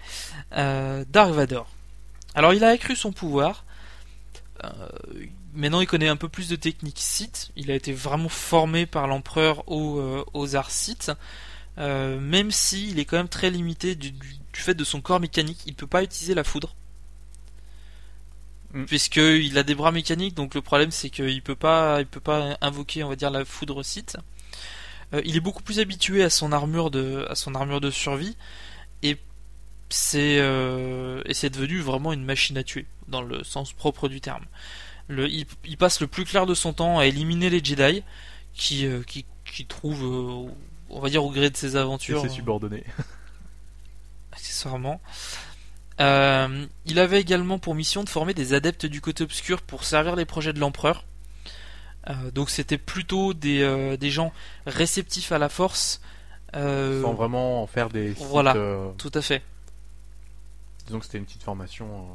[0.53, 1.67] euh, Dark Vador.
[2.35, 3.65] Alors il a accru son pouvoir.
[4.63, 4.69] Euh,
[5.53, 7.51] maintenant il connaît un peu plus de techniques Sith.
[7.55, 11.11] Il a été vraiment formé par l'empereur aux, euh, aux arts Sith.
[11.77, 15.59] même s'il est quand même très limité du, du- du fait de son corps mécanique,
[15.67, 16.75] il peut pas utiliser la foudre.
[18.73, 18.85] Mm.
[18.85, 22.57] Puisqu'il a des bras mécaniques, donc le problème c'est qu'il peut pas, il peut pas
[22.61, 24.17] invoquer, on va dire, la foudre site.
[25.13, 28.35] Euh, il est beaucoup plus habitué à son armure de, à son armure de survie,
[29.03, 29.17] et
[29.89, 34.21] c'est, euh, et c'est devenu vraiment une machine à tuer, dans le sens propre du
[34.21, 34.45] terme.
[35.07, 38.03] Le, il, il passe le plus clair de son temps à éliminer les Jedi,
[38.53, 40.51] qui, euh, qui, qui trouvent, euh,
[40.89, 42.83] on va dire au gré de ses Et aventures, c'est subordonné.
[44.31, 45.01] accessoirement.
[45.99, 50.15] Euh, il avait également pour mission de former des adeptes du côté obscur pour servir
[50.15, 51.03] les projets de l'empereur.
[52.09, 54.33] Euh, donc c'était plutôt des, euh, des gens
[54.65, 56.01] réceptifs à la force.
[56.55, 58.53] Euh, Sans vraiment en faire des sites, voilà.
[58.97, 59.43] Tout à fait.
[60.87, 62.07] disons que c'était une petite formation.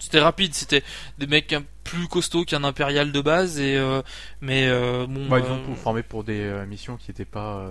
[0.00, 0.82] C'était rapide, c'était
[1.18, 1.54] des mecs
[1.84, 4.00] plus costauds qu'un impérial de base et euh,
[4.40, 5.28] mais euh, bon.
[5.30, 7.62] Ouais, euh, disons pour former pour des missions qui n'étaient pas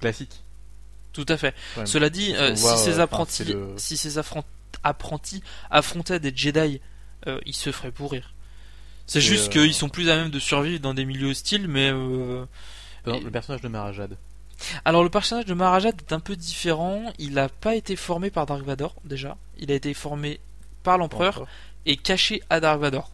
[0.00, 0.42] classiques.
[1.12, 1.54] Tout à fait.
[1.86, 4.18] Cela dit, Parce qu'on si voit, ces apprentis, le- si ces
[4.84, 6.80] apprentis affrontaient des Jedi,
[7.46, 8.34] ils se feraient pourrir.
[9.10, 11.90] C'est juste euh, qu'ils sont plus à même de survivre dans des milieux hostiles, mais
[11.90, 12.46] euh,
[13.06, 14.16] Le personnage de Marajad.
[14.84, 17.12] alors le personnage de Marajad est un peu différent.
[17.18, 19.36] Il n'a pas été formé par Dark Vador déjà.
[19.58, 20.38] Il a été formé
[20.84, 21.48] par l'empereur
[21.86, 23.10] et caché à Dark Vador.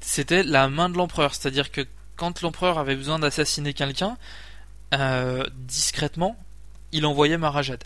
[0.00, 4.16] C'était la main de l'empereur, c'est-à-dire que quand l'empereur avait besoin d'assassiner quelqu'un,
[4.94, 6.36] euh, discrètement,
[6.90, 7.84] il envoyait Marajad.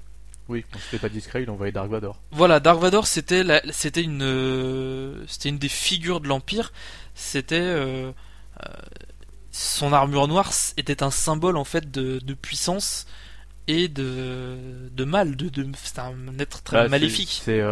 [0.50, 2.20] Oui, quand c'était pas discret, il envoyait Dark Vador.
[2.32, 6.72] Voilà, Dark Vador, c'était la- c'était une, euh, c'était une des figures de l'Empire.
[7.14, 8.10] C'était euh,
[8.66, 8.68] euh,
[9.52, 13.06] son armure noire était un symbole en fait de, de puissance
[13.68, 14.56] et de,
[14.90, 15.36] de mal.
[15.36, 17.40] De, de, c'était un être très Bah, maléfique.
[17.44, 17.62] C'est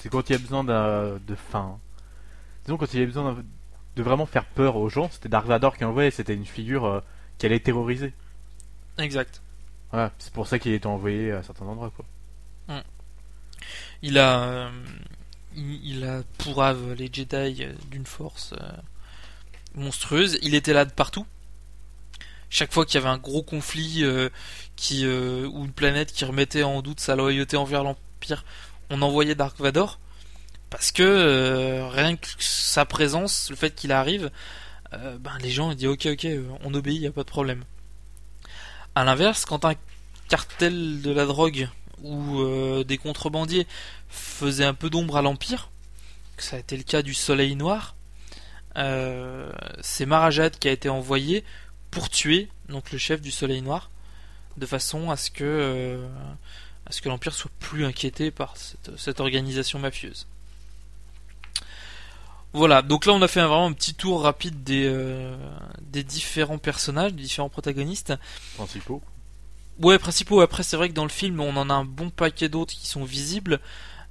[0.00, 1.78] c'est quand il y a besoin de fin.
[2.64, 3.36] Disons quand il y a besoin
[3.96, 6.10] de vraiment faire peur aux gens, c'était Dark Vador qui envoyait.
[6.10, 7.00] C'était une figure
[7.38, 8.12] qui allait terroriser.
[8.98, 9.40] Exact.
[10.18, 12.04] C'est pour ça qu'il était envoyé à certains endroits quoi.
[14.02, 14.70] Il a, euh,
[15.56, 16.22] il, a
[16.96, 18.72] les Jedi d'une force euh,
[19.74, 20.38] monstrueuse.
[20.42, 21.26] Il était là de partout.
[22.50, 24.28] Chaque fois qu'il y avait un gros conflit euh,
[24.76, 28.44] qui, euh, ou une planète qui remettait en doute sa loyauté envers l'Empire,
[28.90, 29.98] on envoyait Dark Vador.
[30.70, 34.30] Parce que rien que sa présence, le fait qu'il arrive,
[34.92, 36.26] ben, les gens ils disent ok ok,
[36.64, 37.64] on obéit, y a pas de problème.
[38.94, 39.74] À l'inverse, quand un
[40.28, 41.68] cartel de la drogue
[42.02, 43.66] ou euh, des contrebandiers
[44.08, 45.70] faisaient un peu d'ombre à l'Empire,
[46.38, 47.96] ça a été le cas du Soleil Noir,
[48.76, 51.44] euh, c'est Marajad qui a été envoyé
[51.90, 53.90] pour tuer donc le chef du Soleil Noir,
[54.56, 56.08] de façon à ce que euh,
[57.04, 60.26] l'Empire soit plus inquiété par cette organisation mafieuse.
[62.54, 65.36] Voilà, donc là on a fait un, vraiment un petit tour rapide des, euh,
[65.80, 68.14] des différents personnages, des différents protagonistes.
[68.54, 69.02] Principaux.
[69.82, 70.40] Ouais, principaux.
[70.40, 72.86] Après, c'est vrai que dans le film, on en a un bon paquet d'autres qui
[72.86, 73.58] sont visibles,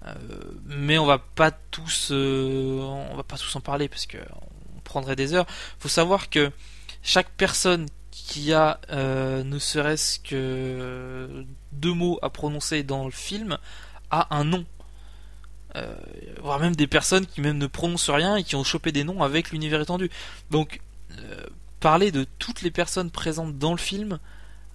[0.06, 0.14] euh,
[0.66, 4.18] mais on va pas tous, euh, on va pas tous en parler parce que
[4.76, 5.48] on prendrait des heures.
[5.80, 6.52] Faut savoir que
[7.02, 13.58] chaque personne qui a ne serait-ce que deux mots à prononcer dans le film
[14.12, 14.66] a un nom.
[15.76, 15.96] Euh,
[16.40, 19.24] voire même des personnes qui même ne prononcent rien et qui ont chopé des noms
[19.24, 20.12] avec l'univers étendu.
[20.52, 20.82] Donc,
[21.18, 21.46] euh,
[21.80, 24.20] parler de toutes les personnes présentes dans le film,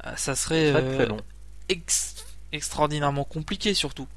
[0.06, 1.18] euh, ça serait Très très long.
[1.68, 2.16] ex-
[2.50, 4.08] extraordinairement compliqué surtout.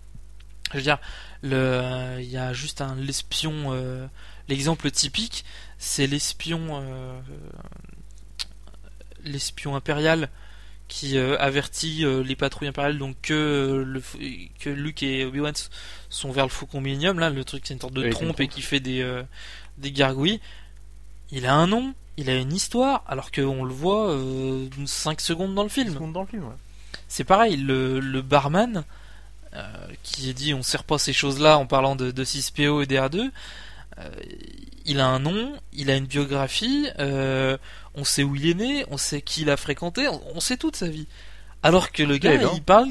[0.71, 0.99] Je veux dire,
[1.43, 3.77] le, il y a juste un l'espion,
[4.47, 5.43] l'exemple typique,
[5.77, 6.81] c'est l'espion,
[9.23, 10.29] l'espion impérial
[10.91, 14.03] qui euh, avertit euh, les patrouilles impériales donc que euh, le
[14.59, 15.53] que Luke et Obi-Wan
[16.09, 18.49] sont vers le Faucon Millennium là, le truc c'est une sorte de Oui, trompe et
[18.49, 19.23] qui fait des
[19.77, 20.39] des gargouilles.
[21.31, 25.55] Il a un nom, il a une histoire, alors qu'on le voit euh, 5 secondes
[25.55, 25.87] dans le film.
[25.87, 26.55] Ils sont dans le film, ouais.
[27.07, 28.83] C'est pareil, le, le barman
[29.53, 33.19] euh, qui dit on sert pas ces choses-là en parlant de, de 6PO et DR2,
[33.19, 33.29] euh,
[34.85, 37.57] il a un nom, il a une biographie, euh,
[37.95, 40.57] on sait où il est né, on sait qui il a fréquenté, on, on sait
[40.57, 41.07] toute sa vie.
[41.63, 42.49] Alors que le gars, Eh ben.
[42.55, 42.87] il parle,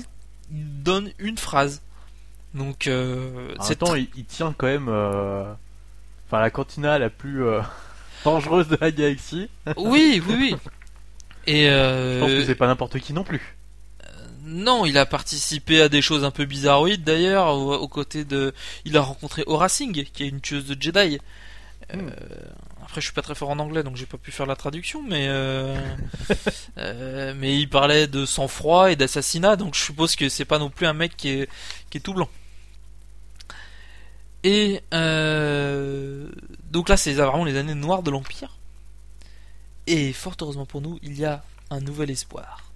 [0.51, 1.83] il donne une phrase.
[2.55, 4.89] Donc, euh, En c'est même temps, il, il tient quand même.
[4.89, 5.53] euh,
[6.27, 7.61] Enfin, la cantina la plus euh,
[8.25, 9.49] dangereuse de la galaxie.
[9.77, 10.57] oui, oui, oui.
[11.47, 13.57] Et Je pense euh, que c'est pas n'importe qui non plus.
[14.43, 18.55] Non, il a participé à des choses un peu bizarroïdes d'ailleurs, aux, aux côtés de...
[18.85, 21.19] Il a rencontré Aura Singh, qui est une tueuse de Jedi.
[21.19, 21.19] Euh,
[21.95, 22.11] Hmm.
[22.83, 25.03] Après, je suis pas très fort en anglais, donc j'ai pas pu faire la traduction,
[25.03, 25.27] mais...
[25.29, 25.77] euh,
[26.79, 30.71] euh, mais il parlait de sang-froid et d'assassinat, donc je suppose que c'est pas non
[30.71, 31.49] plus un mec qui est,
[31.91, 32.29] qui est tout blanc.
[34.43, 34.83] Et...
[34.95, 36.29] Euh,
[36.71, 38.57] donc là, c'est vraiment les années noires de l'Empire.
[39.87, 42.70] Et fort heureusement pour nous, il y a un nouvel espoir.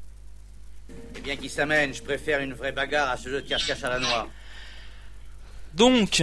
[1.17, 3.91] Eh bien, qui s'amène Je préfère une vraie bagarre à ce jeu de cache-cache à
[3.91, 4.29] la noix.
[5.75, 6.23] Donc,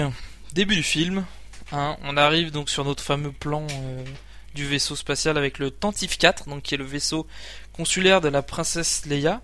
[0.53, 1.25] début du film,
[1.71, 4.03] hein, on arrive donc sur notre fameux plan euh,
[4.55, 7.27] du vaisseau spatial avec le Tantif 4, donc qui est le vaisseau
[7.73, 9.41] consulaire de la princesse Leia.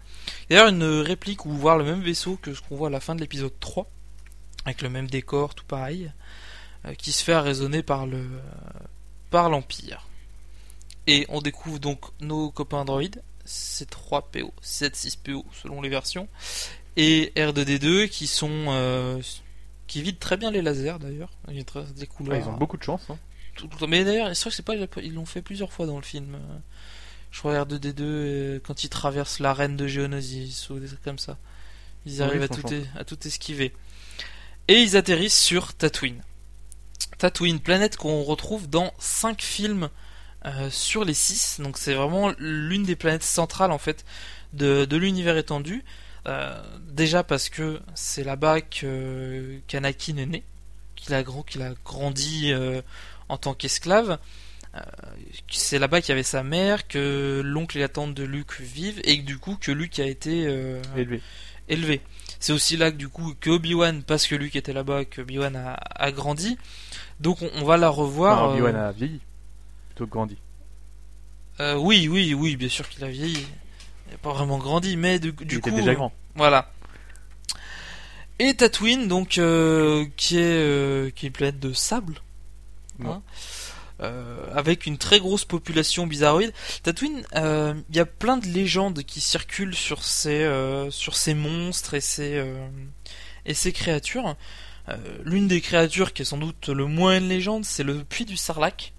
[0.50, 3.15] D'ailleurs, une réplique ou voir le même vaisseau que ce qu'on voit à la fin
[3.15, 3.86] de l'épisode 3,
[4.65, 6.12] avec le même décor, tout pareil,
[6.86, 8.23] euh, qui se fait arraisonner par le
[9.30, 10.08] par l'Empire.
[11.06, 13.02] Et on découvre donc nos copains Android,
[13.48, 16.28] C3PO, C6PO selon les versions,
[16.96, 19.20] et R2D2 qui sont euh,
[19.88, 21.32] qui vident très bien les lasers d'ailleurs.
[21.50, 22.36] Il y a très- des couleurs.
[22.36, 23.02] Ah, ils ont beaucoup de chance.
[23.10, 23.18] Hein.
[23.56, 25.98] tout- tout- mais d'ailleurs, c'est vrai que c'est pas ils l'ont fait plusieurs fois dans
[25.98, 26.36] le film.
[26.36, 26.58] Euh,
[27.32, 31.38] Je crois R2D2 euh, quand ils traversent l'arène de Geonosis ou des trucs comme ça.
[32.06, 33.74] Ils Oui, arrivent à, ils tout à tout esquiver.
[34.70, 36.24] Et ils atterrissent sur Tatooine.
[37.18, 39.90] Tatooine, planète qu'on retrouve dans 5 films
[40.48, 41.60] euh, sur les 6.
[41.62, 44.06] Donc c'est vraiment l'une des planètes centrales en fait
[44.54, 45.84] de, de l'univers étendu.
[46.28, 50.44] Euh, déjà parce que c'est là-bas que qu'Anakin est né,
[50.96, 52.82] qu'il a, grand, qu'il a grandi euh,
[53.30, 54.20] en tant qu'esclave.
[55.50, 59.02] C'est là-bas qu'il y avait sa mère, que l'oncle et la tante de Luke vivent,
[59.06, 60.44] et que du coup que Luke a été
[60.96, 61.20] Élevé.
[61.68, 62.02] élevé.
[62.40, 65.56] C'est aussi là que du coup que Obi-Wan, parce que Luke était là-bas, que Obi-Wan
[65.56, 66.60] a, a grandi.
[67.20, 68.44] Donc on, on va la revoir.
[68.44, 69.20] Enfin, Obi-Wan a vieilli.
[69.98, 70.38] Plutôt grandi.
[71.60, 73.48] euh, oui, oui, oui, bien sûr qu'il a vieilli.
[74.08, 76.14] Il n'a pas vraiment grandi, mais du, du Il coup, était déjà grand.
[76.36, 76.72] Voilà.
[78.40, 82.22] Et Tatooine, donc, euh, qui est euh, qui est une planète de sable,
[83.00, 83.08] Ouais.
[83.10, 83.24] hein,
[84.02, 86.54] euh, avec une très grosse population bizarroïde.
[86.84, 90.48] Tatooine, il y a plein de légendes qui circulent sur ces
[90.92, 92.54] sur ces monstres et ces
[93.48, 94.36] et ces créatures.
[95.24, 98.38] L'une des créatures qui est sans doute le moins une légende, c'est le puits du
[98.38, 98.94] Sarlac,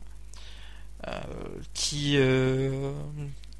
[1.74, 2.92] qui euh,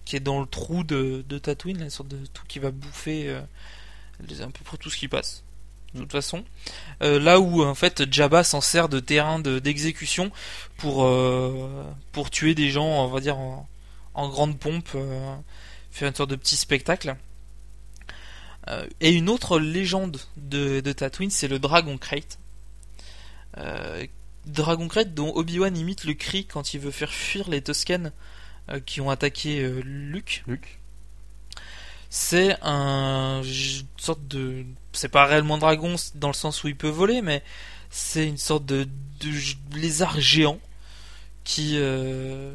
[0.04, 3.40] qui est dans le trou de, Tatooine, une sorte de tout qui va bouffer euh,
[4.18, 5.44] peu près tout ce qui passe.
[5.94, 6.44] De toute façon,
[7.02, 10.30] Euh, là où en fait Jabba s'en sert de terrain de- d'exécution
[10.76, 13.66] pour euh, pour tuer des gens, on va dire en,
[14.28, 15.36] grande pompe, euh,
[15.90, 17.16] faire une sorte de petit spectacle.
[18.68, 22.38] Euh, et une autre légende de, de Tatooine, c'est le Dragon Crate.
[24.48, 28.12] Dragon Crate dont Obi-Wan imite le cri quand il veut faire fuir les Tusken
[28.70, 30.42] euh, qui ont attaqué euh, Luke.
[30.46, 30.78] Luc.
[32.10, 36.88] C'est un une sorte de c'est pas réellement dragon dans le sens où il peut
[36.88, 37.42] voler mais
[37.90, 38.88] c'est une sorte de,
[39.74, 40.58] lézard géant
[41.44, 42.52] qui, euh,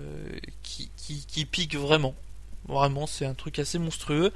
[0.64, 2.16] qui qui qui pique vraiment.
[2.68, 4.32] Vraiment, c'est un truc assez monstrueux.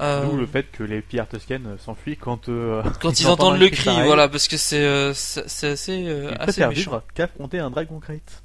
[0.00, 3.58] Euh, D'où le fait que les pillards Tusken s'enfuient quand, euh, quand ils ils entendent
[3.60, 4.06] le cri pareil.
[4.06, 7.00] voilà, parce que c'est euh, c'est assez euh, ils assez méchant.
[7.14, 8.42] qu'affronter un Dragon Crate.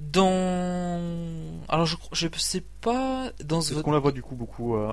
[0.00, 1.00] Dans
[1.68, 4.92] alors je je sais pas dans ce Est-ce qu'on la voit du coup beaucoup euh,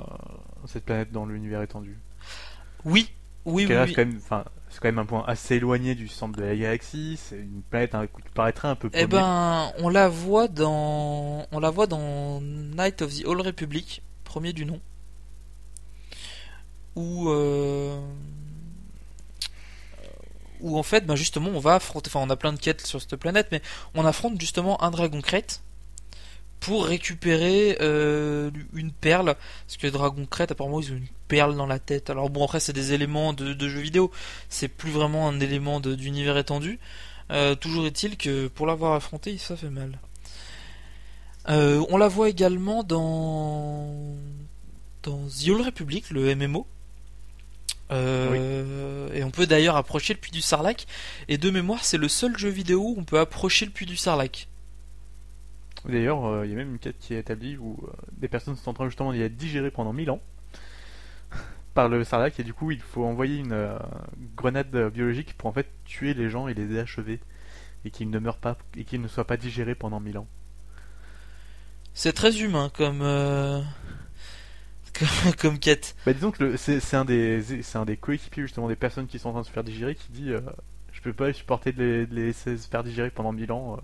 [0.65, 1.97] cette planète dans l'univers étendu?
[2.85, 3.09] Oui
[3.45, 3.83] oui oui, qu'elle oui.
[3.83, 6.55] reste quand même, enfin, c'est quand même un point assez éloigné du centre de la
[6.55, 7.17] galaxie.
[7.21, 8.89] C'est une planète hein, qui paraîtrait un peu.
[8.93, 9.21] Eh paumée.
[9.21, 14.53] ben, on la voit dans, on la voit dans Night of the Old Republic, premier
[14.53, 14.79] du nom,
[16.95, 17.99] où, euh,
[20.63, 23.15] en fait, ben justement, on va affronter, enfin, on a plein de quêtes sur cette
[23.15, 23.61] planète, mais
[23.95, 25.61] on affronte justement un dragon crête
[26.59, 31.65] pour récupérer euh, une perle, parce que dragon crête, apparemment, ils ont une perle dans
[31.65, 32.09] la tête.
[32.09, 34.11] Alors bon, après, c'est des éléments de, de jeux vidéo,
[34.49, 36.77] c'est plus vraiment un élément d'univers étendu.
[37.31, 39.97] Euh, toujours est-il que pour l'avoir affronté, ça fait mal.
[41.49, 44.15] Euh, on la voit également dans
[45.03, 46.67] dans The Old Republic, le MMO.
[47.91, 50.85] Euh, Et on peut d'ailleurs approcher le puits du Sarlac.
[51.27, 53.97] Et de mémoire, c'est le seul jeu vidéo où on peut approcher le puits du
[53.97, 54.47] Sarlac.
[55.85, 57.77] D'ailleurs, euh, il y a même une quête qui est établie où
[58.11, 60.19] des personnes sont en train justement d'y être digérées pendant 1000 ans
[61.73, 63.79] par le Sarlacc et du coup il faut envoyer une
[64.35, 67.21] grenade biologique pour en fait tuer les gens et les achever
[67.85, 70.27] et qu'ils ne meurent pas et qu'ils ne soient pas digérés pendant 1000 ans.
[72.01, 73.59] C'est très humain comme euh,
[74.97, 75.97] comme, comme quête.
[76.05, 79.27] Bah disons que c'est un des c'est un des coéquipiers justement des personnes qui sont
[79.27, 80.39] en train de se faire digérer qui dit euh,
[80.93, 83.73] je peux pas supporter de les, de les laisser se faire digérer pendant 1000 ans.
[83.73, 83.81] euh.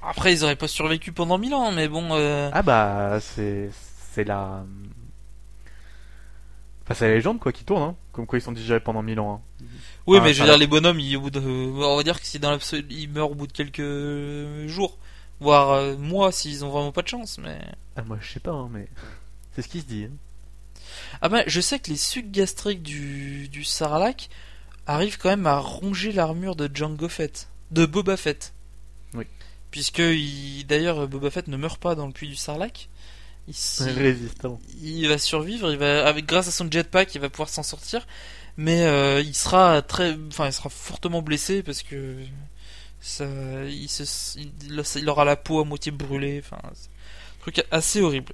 [0.00, 2.10] Après, ils auraient pas survécu pendant mille ans, mais bon.
[2.12, 3.70] euh, Ah bah c'est
[4.12, 4.64] c'est la
[6.84, 7.96] enfin c'est la légende quoi qui tourne hein.
[8.12, 9.42] comme quoi ils sont digérés pendant 1000 ans.
[9.60, 9.66] hein.
[10.06, 12.26] Oui, mais je veux dire, les bonhommes, ils, au bout de, on va dire que
[12.26, 14.98] si dans l'absolu, ils meurent au bout de quelques jours,
[15.40, 17.38] voire euh, mois s'ils ont vraiment pas de chance.
[17.38, 17.58] Mais
[17.96, 18.86] Ah moi je sais pas hein, mais
[19.54, 20.04] c'est ce qui se dit.
[20.04, 20.14] hein.
[21.22, 24.28] ah ben, je sais que les sucs gastriques du du Sarlacc
[24.86, 28.52] arrivent quand même à ronger l'armure de Jango Fett, de Boba Fett.
[29.14, 29.24] Oui.
[29.70, 32.88] puisque il- d'ailleurs Boba Fett ne meurt pas dans le puits du Sarlacc.
[33.48, 33.54] Il,
[33.96, 34.60] Résistant.
[34.82, 38.06] il va survivre, il va avec grâce à son jetpack, il va pouvoir s'en sortir,
[38.56, 42.16] mais euh, il sera très, enfin, il sera fortement blessé parce que
[43.00, 43.24] ça,
[43.68, 44.52] il, se, il,
[44.96, 46.72] il aura la peau à moitié brûlée, enfin, un
[47.40, 48.32] truc assez horrible.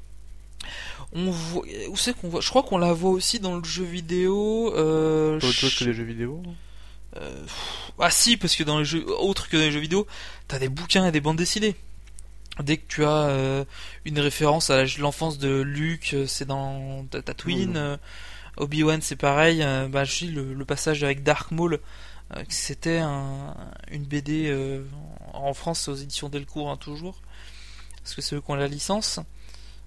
[1.13, 3.85] On voit, où c'est qu'on voit Je crois qu'on la voit aussi dans le jeu
[3.85, 4.75] vidéo.
[4.77, 6.43] Euh, Pas autre chose que des jeux vidéo.
[7.17, 10.07] euh, pff, ah si, parce que dans les jeux autres que dans les jeux vidéo,
[10.49, 11.77] t'as des bouquins et des bandes dessinées.
[12.63, 13.65] Dès que tu as euh,
[14.05, 17.99] une référence à l'enfance de Luke, euh, c'est dans Ta- Tatooine.
[18.57, 19.59] Obi-Wan, c'est pareil.
[19.91, 21.79] bah, je dis le, le passage avec Dark Maul,
[22.49, 23.55] c'était un,
[23.91, 24.85] une BD euh,
[25.33, 27.21] en France aux éditions Delcourt hein, toujours,
[28.03, 29.21] parce que c'est eux qui ont la licence.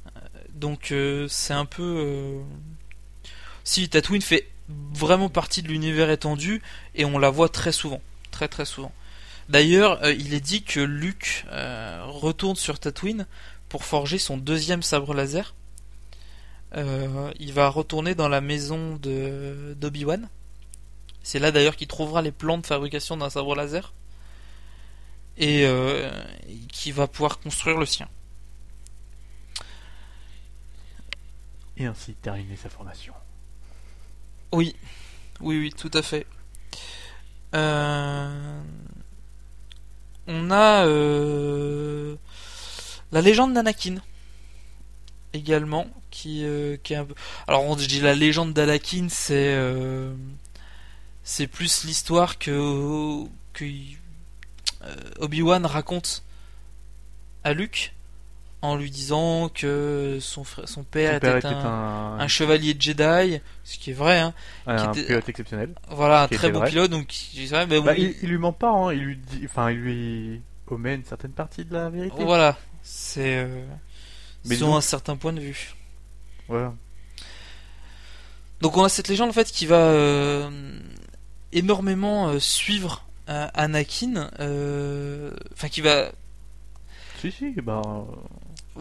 [0.08, 0.20] Euh,
[0.54, 1.84] Donc euh, c'est un peu.
[1.84, 2.42] euh,
[3.64, 4.48] Si Tatooine fait
[4.94, 6.62] vraiment partie de l'univers étendu
[6.96, 8.92] et on la voit très souvent, très très souvent.
[9.50, 13.26] D'ailleurs, euh, il est dit que Luke euh, retourne sur Tatooine
[13.70, 15.56] pour forger son deuxième sabre laser.
[16.76, 20.30] Euh, il va retourner dans la maison de d'Obi-Wan.
[21.30, 23.94] C'est là d'ailleurs qu'il trouvera les plans de fabrication d'un sabre laser
[25.38, 26.10] et euh,
[26.72, 28.10] qui va pouvoir construire le sien.
[31.78, 33.14] Et ainsi terminer sa formation.
[34.52, 34.76] Oui,
[35.40, 36.26] oui, oui, tout à fait.
[37.54, 38.62] Euh,
[40.26, 42.16] On a euh,
[43.12, 43.98] la légende d'Anakin
[45.34, 46.44] également, qui,
[46.82, 47.14] qui est un peu.
[47.48, 49.56] Alors on dit la légende d'Anakin, c'est
[51.32, 53.24] c'est plus l'histoire que
[53.54, 53.64] que
[54.84, 56.24] euh, Obi-Wan raconte
[57.44, 57.94] à Luke
[58.64, 62.74] en lui disant que son frère, son père, Son père était, était un, un, chevalier
[62.74, 64.34] de Jedi, ce qui est vrai, hein.
[64.66, 65.76] un qui était- pilote exceptionnel.
[65.90, 66.70] Voilà, un très bon vrai.
[66.70, 67.08] pilote, donc
[67.52, 68.92] vrai, Bah, il- il, il lui ment pas, hein.
[68.94, 72.24] il lui dit, enfin, il lui omet une certaine partie de la vérité.
[72.24, 73.64] voilà, c'est euh,
[74.46, 75.74] selon un certain point de vue.
[76.48, 76.74] Voilà.
[78.62, 80.50] Donc on a cette légende en fait qui va euh,
[81.52, 86.12] énormément euh, suivre euh, Anakin, euh, enfin qui va,
[87.22, 87.82] Si, si, bah,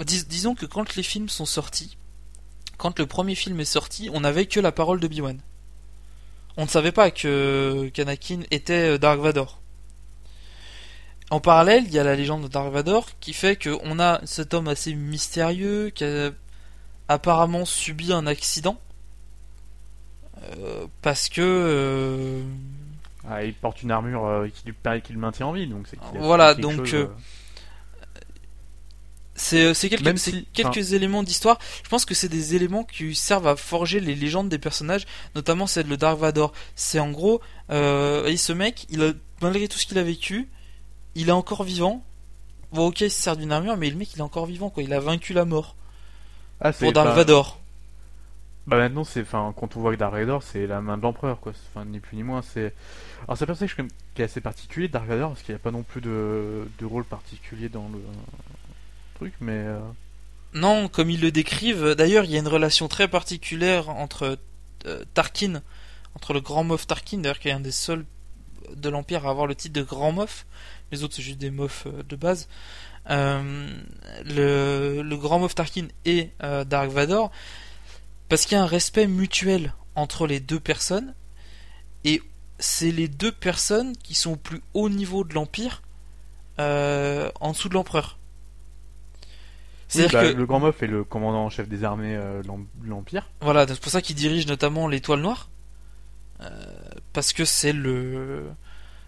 [0.05, 1.97] dis- disons que quand les films sont sortis,
[2.77, 5.39] quand le premier film est sorti, on n'avait que la parole de Obi-Wan.
[6.57, 9.61] On ne savait pas que qu'Anakin était Dark Vador.
[11.31, 14.55] En parallèle, il y a la légende de Dark Vador qui fait qu'on a cet
[14.55, 16.31] homme assez mystérieux qui a
[17.09, 18.81] apparemment subi un accident
[21.03, 22.43] parce que euh,
[23.29, 25.99] ah, il porte une armure euh, qui, lui, qui le maintient en vie, donc c'est
[26.19, 27.07] Voilà, donc, chose, euh,
[29.35, 30.19] c'est euh, quelques,
[30.85, 31.59] si- éléments d'histoire.
[31.85, 35.67] Je pense que c'est des éléments qui servent à forger les légendes des personnages, notamment
[35.67, 36.53] celle de Dark Vador.
[36.75, 37.41] C'est en gros,
[37.71, 40.49] euh, et ce mec, il a, malgré tout ce qu'il a vécu,
[41.15, 42.05] il est encore vivant.
[42.73, 44.83] Bon, ok, il se sert d'une armure, mais le mec, il est encore vivant, quoi.
[44.83, 45.77] Il a vaincu la mort
[46.61, 47.61] ah, pour Dark pas- Vador.
[48.69, 51.41] Bah maintenant c'est, enfin, quand on voit que Dark Vador, c'est la main de l'empereur,
[51.41, 51.53] quoi.
[51.71, 52.43] Enfin, ni plus ni moins.
[52.43, 52.75] C'est,
[53.25, 53.75] alors c'est un personnage
[54.15, 56.85] qui est assez particulier, Dark Vador, parce qu'il n'y a pas non plus de, de
[56.85, 57.99] rôle particulier dans le
[59.15, 59.81] truc, mais euh,
[60.53, 64.37] Non, comme ils le décrivent, d'ailleurs, il y a une relation très particulière entre
[64.85, 65.63] euh, Tarkin,
[66.15, 68.05] entre le Grand Moff Tarkin, d'ailleurs, qui est un des seuls
[68.77, 70.45] de l'Empire à avoir le titre de Grand Moff,
[70.93, 72.49] les autres c'est juste des Moffs euh, de base.
[73.09, 77.31] Le, le Grand Moff Tarkin et Dark Vador,
[78.29, 81.15] parce qu'il y a un respect mutuel entre les deux personnes,
[82.05, 82.23] et
[82.59, 85.83] c'est les deux personnes qui sont au plus haut niveau de l'Empire,
[86.59, 88.19] euh, en dessous de l'Empereur.
[89.25, 89.27] oui,
[89.89, 92.49] C'est-à-dire bah, que le grand meuf est le commandant en chef des armées euh, de
[92.49, 93.29] l'em- de l'empire.
[93.41, 95.49] Voilà, c'est pour ça qu'il dirige notamment l'étoile noire.
[96.41, 96.51] Euh,
[97.13, 98.49] parce que c'est le.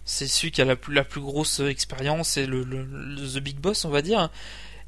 [0.04, 3.38] C'est celui qui a la plus, la plus grosse expérience, c'est le, le- le- The
[3.42, 4.30] Big Boss, on va dire.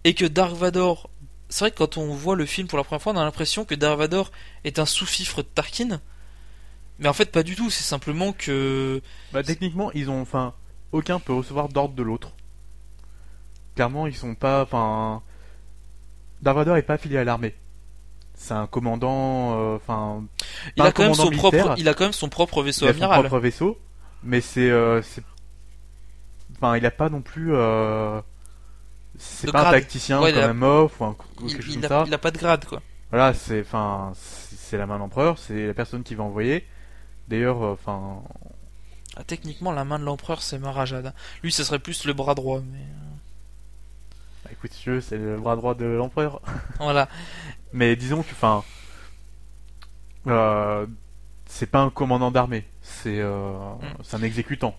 [0.04, 1.10] Et que Dark Vador.
[1.52, 3.66] C'est vrai que quand on voit le film pour la première fois, on a l'impression
[3.66, 4.32] que Dark Vador
[4.64, 6.00] est un sous-fifre de Tarkin.
[6.98, 9.02] Mais en fait, pas du tout, c'est simplement que.
[9.34, 10.54] Bah techniquement ils ont, enfin,
[10.92, 12.32] aucun peut recevoir d'ordre de l'autre.
[13.74, 15.20] Clairement ils sont pas, enfin,
[16.40, 17.54] Dark Vador est pas affilié à l'armée.
[18.34, 20.24] C'est un commandant, euh, enfin,
[20.76, 21.50] Il a, quand même son militaire.
[21.50, 23.20] propre, il a quand même son propre vaisseau il a son amiral.
[23.20, 23.78] propre vaisseau,
[24.22, 25.22] mais c'est, euh, c'est,
[26.56, 28.22] enfin, il a pas non plus, euh,
[29.18, 29.74] c'est pas grade.
[29.74, 31.84] un tacticien Ouais, comme a- un MOF ou, un, ou Il, quelque chose il comme
[31.84, 32.04] a, ça.
[32.06, 32.80] il a pas de grade, quoi.
[33.10, 36.66] Voilà, c'est, enfin, c'est la main de l'empereur, c'est la personne qui va envoyer.
[37.28, 38.22] D'ailleurs, euh, enfin,
[39.16, 41.12] Ah, techniquement, la main de l'empereur, c'est Marajad.
[41.42, 42.78] Lui, ce serait plus le bras droit, mais.
[44.44, 46.40] bah, écoute, veux, c'est le bras droit de l'empereur.
[46.78, 47.08] Voilà.
[47.74, 48.64] Mais disons que, enfin,
[50.26, 50.86] euh,
[51.46, 54.02] c'est pas un commandant d'armée, c'est, euh, Mm.
[54.02, 54.74] c'est un exécutant.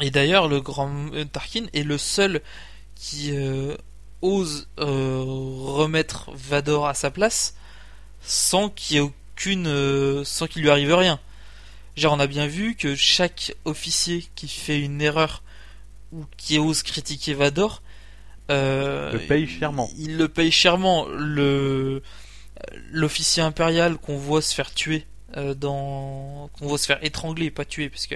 [0.00, 2.40] Et d'ailleurs, le grand euh, Tarkin est le seul
[2.98, 3.76] qui euh,
[4.22, 7.54] ose euh, remettre Vador à sa place
[8.20, 11.20] sans qu'il y ait aucune, euh, sans qu'il lui arrive rien.
[11.96, 15.42] Genre, on a bien vu que chaque officier qui fait une erreur
[16.12, 17.82] ou qui ose critiquer Vador,
[18.50, 19.90] euh, Le paye chèrement.
[19.96, 21.06] Il, il le paye chèrement.
[21.06, 22.02] Le
[22.90, 27.64] l'officier impérial qu'on voit se faire tuer euh, dans, qu'on voit se faire étrangler, pas
[27.64, 28.14] tuer, parce que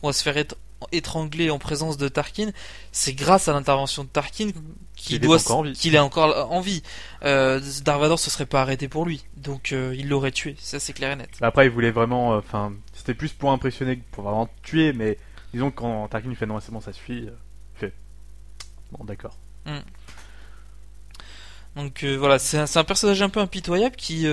[0.00, 0.36] qu'on va se faire
[0.84, 2.50] étr- étrangler en présence de Tarkin,
[2.92, 4.50] c'est grâce à l'intervention de Tarkin
[4.96, 5.72] qu'il doit, encore en vie.
[5.72, 6.82] qu'il est encore en vie.
[7.24, 10.56] Euh, Darth Vader se serait pas arrêté pour lui, donc euh, il l'aurait tué.
[10.58, 11.30] Ça c'est clair et net.
[11.40, 12.34] Bah, Après, il voulait vraiment.
[12.34, 15.18] euh, Enfin, c'était plus pour impressionner que pour vraiment tuer, mais
[15.52, 17.26] disons que quand Tarkin lui fait non, c'est bon, ça suffit.
[17.26, 17.36] euh,
[17.74, 17.92] fait.
[18.92, 19.36] Bon, d'accord.
[21.76, 24.26] Donc euh, voilà, c'est un, personnage un peu impitoyable qui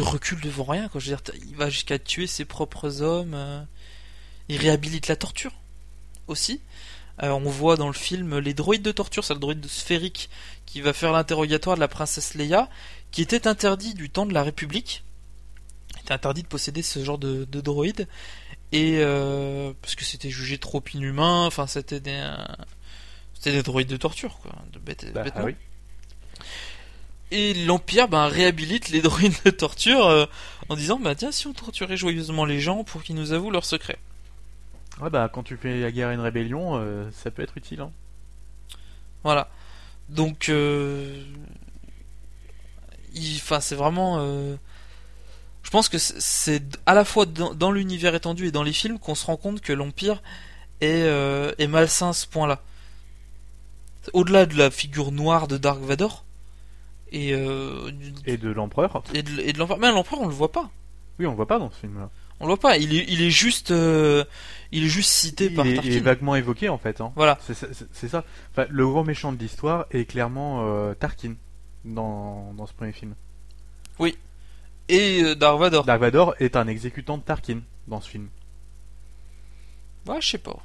[0.00, 0.88] recule devant rien.
[0.88, 1.00] Quoi.
[1.00, 3.66] Je veux dire, t- il va jusqu'à tuer ses propres hommes.
[4.48, 5.52] Il réhabilite la torture
[6.28, 6.60] aussi.
[7.22, 10.28] Euh, on voit dans le film les droïdes de torture, c'est le droïde sphérique
[10.66, 12.68] qui va faire l'interrogatoire de la princesse Leia,
[13.10, 15.02] qui était interdit du temps de la République.
[15.94, 18.06] Il était interdit de posséder ce genre de, de droïde.
[18.72, 22.36] Et euh, parce que c'était jugé trop inhumain, enfin c'était des, euh,
[23.32, 25.54] c'était des droïdes de torture, quoi, de bêtes, Bah, ah oui.
[27.30, 30.28] Et l'Empire ben, réhabilite les droïdes de torture
[30.68, 33.64] en disant bah tiens si on torturait joyeusement les gens pour qu'ils nous avouent leurs
[33.64, 33.98] secrets.
[35.00, 37.80] Ouais, bah, quand tu fais la guerre et une rébellion, euh, ça peut être utile.
[37.80, 37.90] Hein.
[39.24, 39.48] Voilà.
[40.08, 41.22] Donc euh,
[43.14, 44.54] il- enfin c'est vraiment euh,
[45.62, 48.98] je pense que c'est- à la fois dans, dans l'univers étendu et dans les films
[49.00, 50.22] qu'on se rend compte que l'Empire
[50.80, 52.62] est, euh, est malsain à ce point-là.
[54.12, 56.24] Au-delà de la figure noire de Dark Vador
[57.10, 57.90] et, euh,
[58.26, 59.02] Et de l'empereur.
[59.12, 59.80] et de, et de l'empereur.
[59.80, 60.70] Mais l'empereur on le voit pas.
[61.18, 62.10] Oui, on le voit pas dans ce film-là.
[62.40, 64.24] On le voit pas, il est, il est juste, euh,
[64.72, 67.00] il est juste cité Il par est, il est vaguement évoqué en fait.
[67.00, 67.12] Hein.
[67.16, 67.38] Voilà.
[67.40, 68.24] C'est ça.
[68.52, 71.34] Enfin, le gros méchant de l'histoire est clairement euh, Tarkin
[71.84, 73.14] dans, dans ce premier film.
[74.88, 75.84] Et euh, Dark Vador.
[75.84, 78.28] Dark Vador est un exécutant de Tarkin dans ce film.
[80.06, 80.56] Ouais, je sais pas.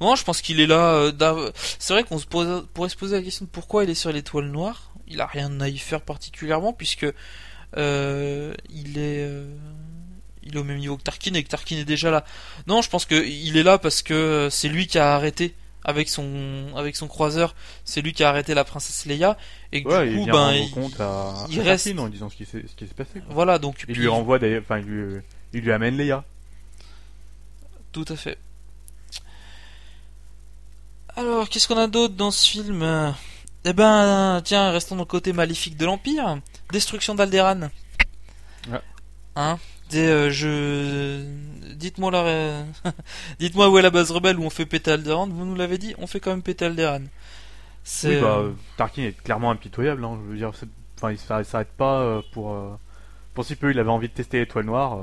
[0.00, 0.92] Bon, je pense qu'il est là.
[0.96, 3.90] euh, Dar- C'est vrai qu'on se pose, pourrait se poser la question de pourquoi il
[3.90, 4.90] est sur l'étoile noire.
[5.06, 7.06] Il a rien à y faire particulièrement puisque
[7.78, 9.24] euh, il est,
[10.44, 12.24] il est au même niveau que Tarkin et que Tarkin est déjà là.
[12.66, 16.08] Non, je pense que il est là parce que c'est lui qui a arrêté avec
[16.08, 17.54] son avec son croiseur.
[17.84, 19.36] C'est lui qui a arrêté la princesse Leia
[19.72, 22.28] et que Ouais, du coup, ben, il- compte à, il à reste- Tarkin en disant
[22.30, 23.20] ce qui s'est ce qui s'est passé.
[23.20, 23.34] quoi.
[23.34, 25.20] voilà donc Il lui renvoie d'ailleurs, enfin il lui,
[25.52, 26.24] il lui amène Leia.
[27.92, 28.38] Tout à fait.
[31.16, 33.14] Alors, qu'est-ce qu'on a d'autre dans ce film?
[33.64, 36.38] Eh ben, tiens, restons dans le côté maléfique de l'Empire.
[36.72, 37.70] Destruction d'Alderaan.
[38.70, 38.80] Ouais.
[39.36, 39.58] Hein?
[39.92, 41.22] Des, euh, je...
[41.74, 42.64] Dites-moi la...
[43.38, 45.28] Dites-moi où est la base rebelle où on fait péter Alderaan.
[45.28, 47.02] Vous nous l'avez dit, on fait quand même péter Alderaan.
[47.84, 48.16] C'est...
[48.16, 50.04] Oui, bah, euh, Tarkin est clairement impitoyable.
[50.04, 50.52] Hein, je veux dire,
[50.96, 52.70] enfin il s'arrête- s'arrête pas euh, pour euh,
[53.34, 54.98] pour si peu il avait envie de tester l'étoile noire.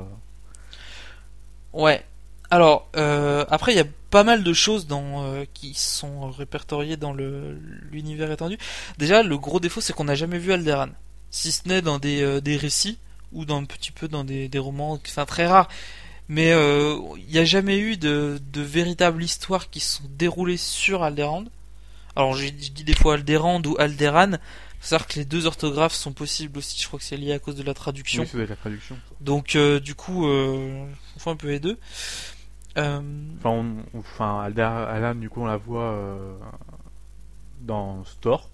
[1.72, 2.04] Ouais.
[2.50, 5.24] Alors, après, il y a pas mal de choses dans,
[5.54, 7.56] qui sont répertoriées dans le
[7.92, 8.58] l'univers étendu.
[8.98, 10.90] Déjà, le gros défaut, c'est qu'on n'a jamais vu Alderaan.
[11.30, 12.98] Si ce n'est dans des, des récits,
[13.32, 15.68] ou dans un petit peu dans des, des romans, enfin très rares.
[16.28, 20.56] Mais euh, il n'y a jamais eu de, de véritables histoires qui se sont déroulées
[20.56, 21.44] sur Alderaan.
[22.16, 24.38] Alors, j'ai- je dis des fois Alderaan ou Alderaan.
[24.80, 26.80] Faut savoir que les deux orthographes sont possibles aussi.
[26.80, 28.22] Je crois que c'est lié à cause de la traduction.
[28.32, 28.96] Oui, être la traduction.
[29.20, 31.78] Donc euh, du coup, euh, on fait un peu les deux.
[32.78, 33.00] Euh,
[33.38, 36.32] Enfin, on, on- enfin Alda, Alan du coup on la voit euh,
[37.60, 38.48] dans Store.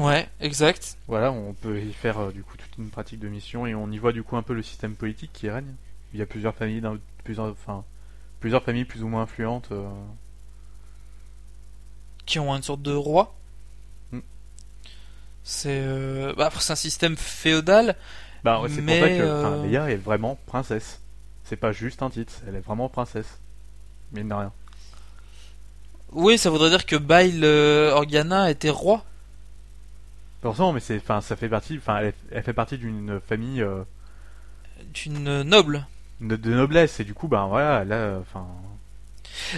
[0.00, 0.96] Ouais, exact.
[1.08, 3.90] Voilà, on peut y faire euh, du coup toute une pratique de mission et on
[3.90, 5.74] y voit du coup un peu le système politique qui règne.
[6.12, 6.82] Il y a plusieurs familles,
[7.24, 7.84] plusieurs, enfin,
[8.40, 9.68] plusieurs familles plus ou moins influentes.
[9.72, 9.88] euh,
[12.24, 13.34] Qui ont une sorte de roi.
[14.12, 14.20] Hmm.
[15.44, 17.96] C'est euh, bah, c'est un système féodal.
[18.44, 21.00] Bah, ouais, c'est Mais, pour ça que euh, Leia est vraiment princesse.
[21.44, 23.38] C'est pas juste un titre, elle est vraiment princesse.
[24.12, 24.52] Mine de rien.
[26.12, 29.04] Oui, ça voudrait dire que Bail Organa était roi.
[30.48, 33.82] Forcément, mais c'est, enfin, ça fait partie, enfin, elle, elle fait partie d'une famille euh,
[34.94, 35.86] d'une noble.
[36.20, 38.46] de, de noblesse et du coup, ben voilà, là, enfin,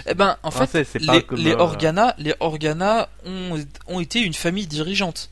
[0.05, 3.57] Eh ben, en fait, princesse, c'est pas les, comme, les euh, Organa, les Organa ont,
[3.87, 5.29] ont été une famille dirigeante.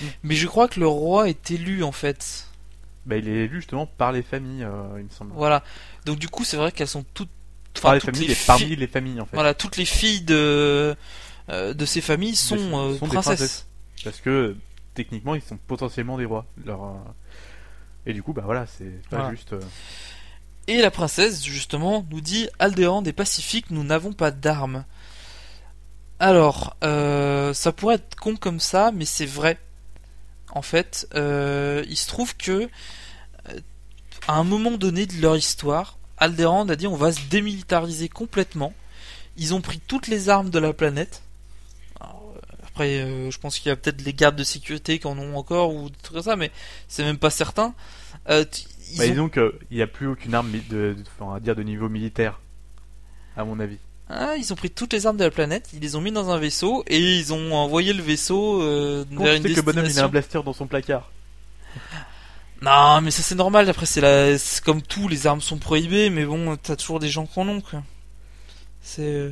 [0.00, 0.04] Hmm.
[0.24, 2.46] Mais je crois que le roi est élu en fait.
[3.06, 5.32] bah, il est élu justement par les familles, euh, il me semble.
[5.34, 5.62] Voilà.
[6.04, 7.30] Donc du coup, c'est vrai qu'elles sont toutes,
[7.80, 9.34] par les toutes familles les fi- parmi les familles en fait.
[9.36, 10.94] voilà, toutes les filles de
[11.48, 13.22] de ces familles sont, Des- euh, sont des princesses.
[13.38, 13.65] princesses.
[14.06, 14.56] Parce que
[14.94, 16.46] techniquement, ils sont potentiellement des rois.
[16.64, 16.94] Leur, euh,
[18.06, 19.30] Et du coup, bah voilà, c'est pas Voilà.
[19.32, 19.52] juste.
[19.52, 19.60] euh,
[20.68, 24.84] Et la princesse, justement, nous dit Aldéran est pacifique, nous n'avons pas d'armes.
[26.18, 29.58] Alors, euh, ça pourrait être con comme ça, mais c'est vrai.
[30.52, 32.68] En fait, euh, il se trouve que
[34.28, 38.72] à un moment donné de leur histoire, Alderaan a dit on va se démilitariser complètement.
[39.36, 41.22] Ils ont pris toutes les armes de la planète.
[42.76, 45.34] Après, euh, je pense qu'il y a peut-être les gardes de sécurité qui en ont
[45.34, 46.50] encore ou comme ça, mais
[46.88, 47.74] c'est même pas certain.
[48.28, 48.44] Euh,
[48.92, 50.58] ils Bah, ont- disons qu'il n'y a plus aucune arme de,
[50.92, 52.38] de- enfin, on va dire de niveau militaire,
[53.34, 53.78] à mon avis.
[54.10, 56.28] Ah, ils ont pris toutes les armes de la planète, ils les ont mis dans
[56.28, 59.76] un vaisseau et ils ont envoyé le vaisseau euh, vers une sais que le bonhomme
[59.76, 60.08] il a un destination.
[60.10, 61.10] blaster dans son placard?
[62.60, 63.70] Non, mais ça c'est normal.
[63.70, 64.36] Après, c'est la...
[64.66, 67.60] comme tout, les armes sont prohibées, mais bon, t'as toujours des gens qui en ont.
[67.62, 67.82] Quoi.
[68.82, 69.00] C'est.
[69.02, 69.30] euh,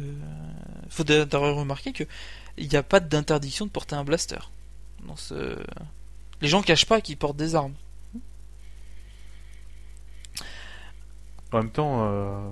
[0.89, 2.05] Faut d'a- d'ailleurs remarquer que
[2.57, 4.39] il n'y a pas d'interdiction de porter un blaster.
[5.07, 5.59] Dans ce...
[6.41, 7.75] Les gens cachent pas qu'ils portent des armes.
[11.53, 12.51] En même temps, euh...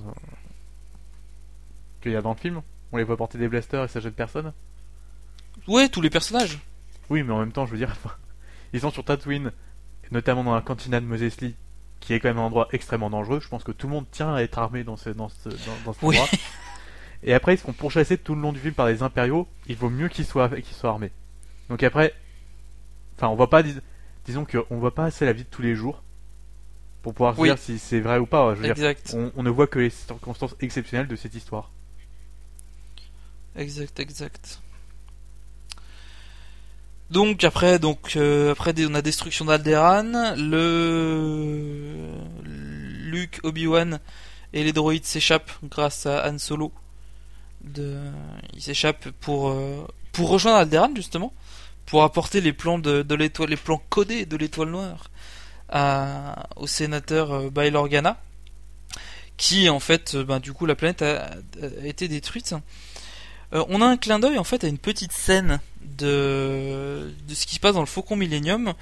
[2.00, 4.14] qu'il y a dans le film, on les voit porter des blasters et ça jette
[4.14, 4.52] personne.
[5.66, 6.58] Ouais, tous les personnages.
[7.10, 7.94] Oui, mais en même temps, je veux dire,
[8.72, 9.52] ils sont sur Tatooine,
[10.10, 11.54] notamment dans la cantina de Mos Eisley,
[12.00, 13.40] qui est quand même un endroit extrêmement dangereux.
[13.40, 15.56] Je pense que tout le monde tient à être armé dans ce, dans ce, dans,
[15.84, 16.16] dans cet Oui.
[16.18, 16.28] endroit.
[17.24, 19.46] Et après, ils seront pourchassés tout le long du film par les impériaux.
[19.68, 21.12] Il vaut mieux qu'ils soient, qu'ils soient armés.
[21.68, 22.14] Donc après,
[23.16, 23.78] enfin, on voit pas, dis-
[24.26, 26.02] disons qu'on voit pas assez la vie de tous les jours
[27.02, 27.48] pour pouvoir se Oui.
[27.48, 28.54] dire si c'est vrai ou pas.
[28.56, 31.70] Je veux dire, on, on ne voit que les circonstances exceptionnelles de cette histoire.
[33.56, 34.60] Exact, exact.
[37.10, 42.08] Donc après, donc euh, après on a destruction d'Alderaan, le
[42.42, 44.00] Luke, Obi-Wan
[44.54, 46.72] et les droïdes s'échappent grâce à Han Solo.
[48.58, 51.32] S'échappent pour euh, pour rejoindre Alderaan justement,
[51.86, 55.10] pour apporter les plans de, l'étoile, les plans codés de l'étoile noire
[56.56, 58.20] au sénateur euh, Bail Organa,
[59.36, 61.30] qui en fait, euh, ben, du coup la planète a,
[61.82, 62.54] été détruite.
[63.52, 67.56] On a un clin d'œil en fait à une petite scène de, de ce qui
[67.56, 68.72] se passe dans le Faucon Millennium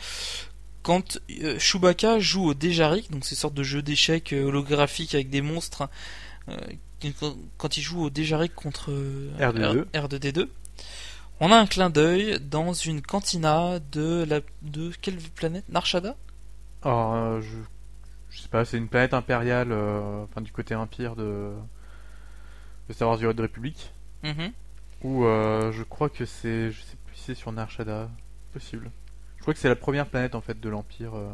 [0.83, 5.43] quand euh, Chewbacca joue au Dejarik, donc ces sortes de jeux d'échecs holographiques avec des
[5.43, 5.89] monstres,
[7.59, 9.85] quand, il joue au Dejarik contre euh, R2D2.
[9.93, 10.49] R- R2D2.
[11.41, 15.65] On a un clin d'œil dans une cantina de la de quelle planète?
[15.71, 16.15] Narshada?
[16.83, 17.57] Alors, euh, je,
[18.31, 21.51] je sais pas, c'est une planète impériale, euh, enfin du côté empire de,
[22.89, 23.93] de Star Wars du de République,
[24.23, 24.53] Mhm.
[25.03, 28.11] ou euh, je crois que c'est, je sais plus si c'est sur Narshada,
[28.53, 28.91] possible.
[29.37, 31.31] Je crois que c'est la première planète en fait de l'empire, euh,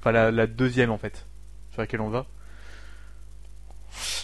[0.00, 1.24] enfin la, la deuxième en fait,
[1.70, 2.26] sur laquelle on va.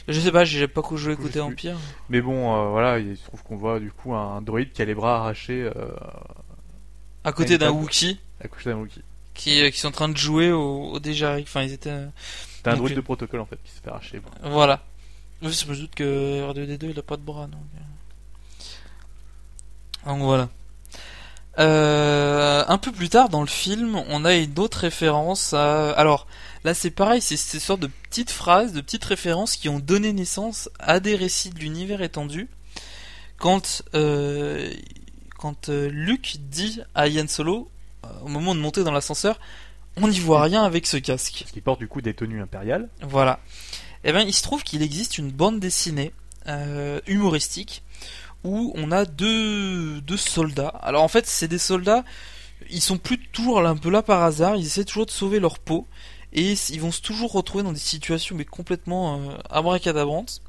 [0.07, 1.41] Je sais pas, j'ai pas joué plus.
[1.41, 1.79] Empire.
[2.09, 4.85] Mais bon, euh, voilà, il se trouve qu'on voit du coup un, droïde qui a
[4.85, 5.73] les bras arrachés euh,
[7.25, 7.71] À côté d'un.
[7.71, 9.03] Wookie à coucher d'un Wookiee.
[9.33, 11.47] qui, euh, qui sont en train de jouer au, au Dejarik.
[11.47, 12.05] Enfin, ils étaient.
[12.63, 14.21] T'as un droïde de protocole en fait qui se fait arracher.
[14.21, 14.31] bon.
[14.51, 14.83] Voilà.
[15.43, 17.61] Oui, je me doute que R2D2 il a pas de bras donc.
[20.07, 20.49] Donc voilà.
[21.59, 25.91] Euh, un peu plus tard dans le film, on a une autre référence à.
[25.93, 26.27] Alors
[26.65, 30.13] là, c'est pareil, c'est ces sortes de petites phrases, de petites références qui ont donné
[30.13, 32.49] naissance à des récits de l'univers étendu.
[33.39, 34.73] Quand euh,
[35.45, 37.71] quand euh, Luke dit à Yann Solo,
[38.05, 39.39] euh, au moment de monter dans l'ascenseur,
[39.97, 41.41] on n'y voit rien avec ce casque.
[41.41, 42.89] Parce qu'il porte du coup des tenues impériales.
[43.03, 43.41] Voilà.
[44.05, 46.13] Eh bien, il se trouve qu'il existe une bande dessinée
[46.49, 47.83] euh, humoristique
[48.43, 50.69] où on a deux, deux soldats.
[50.69, 52.05] Alors en fait, c'est des soldats,
[52.71, 55.59] ils sont plus toujours un peu là par hasard, ils essaient toujours de sauver leur
[55.59, 55.87] peau
[56.35, 60.43] et ils vont se toujours retrouver dans des situations mais complètement euh, abracadabrantes.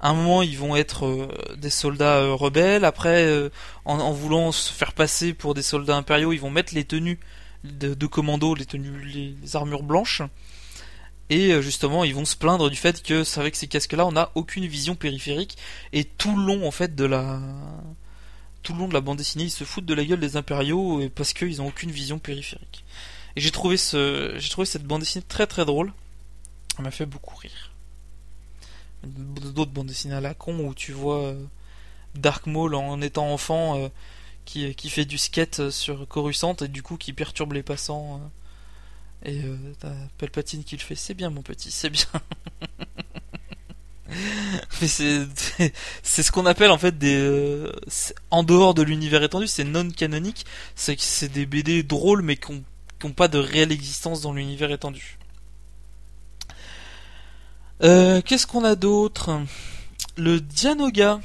[0.00, 2.84] À un moment, ils vont être euh, des soldats euh, rebelles.
[2.84, 3.50] Après,
[3.84, 7.18] en, voulant se faire passer pour des soldats impériaux, ils vont mettre les tenues
[7.64, 10.22] de, de commando, les tenues, les- armures blanches.
[11.28, 14.66] Et justement, ils vont se plaindre du fait que avec ces casques-là, on n'a aucune
[14.66, 15.56] vision périphérique.
[15.92, 17.40] Et tout le long, en fait, de la
[18.62, 21.08] tout le long de la bande dessinée, ils se foutent de la gueule des impériaux
[21.14, 22.84] parce qu'ils ont aucune vision périphérique.
[23.36, 25.92] Et j'ai trouvé cette bande dessinée très très drôle.
[26.78, 27.72] Elle m'a fait beaucoup rire.
[29.04, 31.44] D'autres bandes dessinées à la con où tu vois euh,
[32.14, 33.88] Dark Maul en étant enfant euh,
[34.44, 38.16] qui, fait du skate sur Coruscant et du coup qui perturbe les passants.
[38.16, 38.28] euh,
[39.22, 42.06] et euh, t'as Palpatine qui le fait, c'est bien mon petit, c'est bien.
[44.80, 45.26] Mais c'est
[46.22, 47.70] ce qu'on appelle en fait des euh,
[48.30, 52.64] en dehors de l'univers étendu, c'est non canonique, c'est c'est des BD drôles mais qui
[53.00, 55.18] qui ont pas de réelle existence dans l'univers étendu.
[57.82, 59.40] Euh, Qu'est-ce qu'on a d'autre?
[60.16, 61.20] Le Dianoga.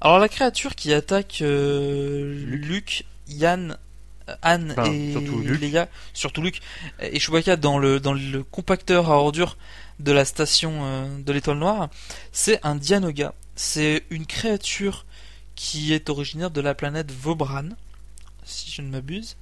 [0.00, 2.44] Alors la créature qui attaque euh.
[2.46, 3.76] Luke, Yann,
[4.42, 5.42] Han Enfin, et surtout
[6.14, 6.60] surtout Luke
[7.00, 9.56] et Chewbacca dans le dans le compacteur à ordures
[9.98, 11.88] de la station euh, de l'étoile noire,
[12.32, 13.34] c'est un Dianoga.
[13.54, 15.06] C'est une créature
[15.54, 17.68] qui est originaire de la planète Vobran,
[18.44, 19.36] si je ne m'abuse,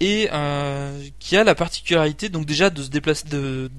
[0.00, 3.70] et euh, qui a la particularité donc déjà de se déplacer de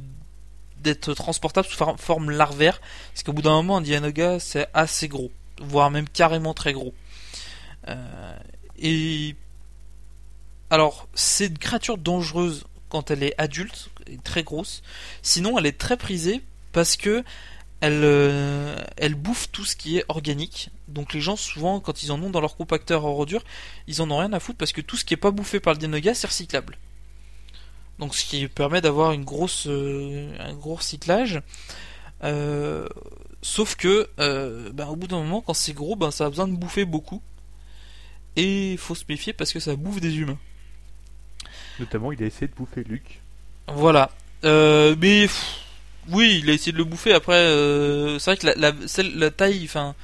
[0.78, 2.80] d'être transportable sous for- forme larvaire,
[3.12, 6.93] parce qu'au bout d'un moment un Dianoga c'est assez gros, voire même carrément très gros.
[7.88, 8.38] Euh,
[8.78, 9.36] et
[10.70, 14.84] alors c'est une créature dangereuse quand elle est adulte, et très grosse.
[15.24, 17.24] Sinon elle est très prisée parce que
[17.86, 20.72] elle, euh, elle bouffe tout ce qui est organique.
[20.88, 23.44] Donc les gens souvent quand ils en ont dans leur compacteur à ordures,
[23.88, 25.74] ils en ont rien à foutre parce que tout ce qui est pas bouffé par
[25.74, 26.80] le Dianoga c'est recyclable.
[28.00, 31.42] Donc ce qui permet d'avoir une grosse, euh, un gros recyclage.
[32.24, 32.88] Euh,
[33.44, 36.56] sauf que ben, au bout d'un moment quand c'est gros ben, ça a besoin de
[36.56, 37.22] bouffer beaucoup.
[38.36, 40.40] Et il faut se méfier parce que ça bouffe des humains.
[41.80, 43.22] Notamment, il a essayé de bouffer Luke.
[43.68, 44.12] Voilà.
[44.44, 45.64] Mais pff,
[46.12, 47.14] oui, il a essayé de le bouffer.
[47.14, 49.95] Après, euh, c'est vrai que la, taille, enfin,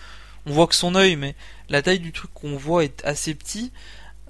[0.45, 1.35] on voit que son œil, mais
[1.69, 3.71] la taille du truc qu'on voit est assez petit.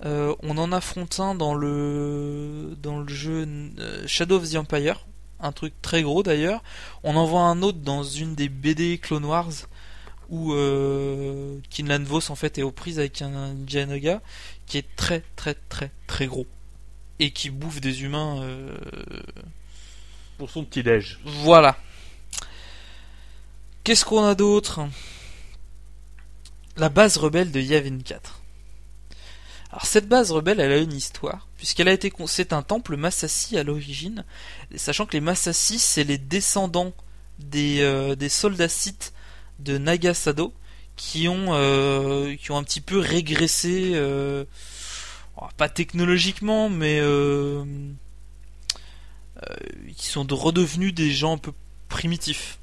[0.05, 3.47] Euh, on en affronte un dans le dans le jeu
[3.79, 5.05] euh, Shadow of the Empire,
[5.39, 6.63] un truc très gros d'ailleurs.
[7.03, 9.51] On en voit un autre dans une des BD Clone Wars
[10.29, 10.53] où
[11.69, 14.21] Kinlan Vos en fait est aux prises avec un Dianoga
[14.65, 16.47] qui est très très très très gros
[17.19, 18.41] et qui bouffe des humains.
[20.47, 21.19] Son petit déj.
[21.25, 21.77] Voilà.
[23.83, 24.81] Qu'est-ce qu'on a d'autre?
[26.77, 28.41] La base rebelle de Yavin 4.
[29.71, 33.57] Alors cette base rebelle, elle a une histoire, puisqu'elle a été c'est un temple Massassi
[33.57, 34.25] à l'origine,
[34.75, 36.93] sachant que les Massassi c'est les descendants
[37.39, 39.13] des, euh, des soldats sith
[39.59, 40.53] de Nagasado
[40.97, 44.43] qui ont euh, qui ont un petit peu régressé, euh,
[45.55, 46.99] pas technologiquement, mais
[49.97, 51.53] qui sont de- redevenus des gens un peu
[51.89, 52.57] primitifs.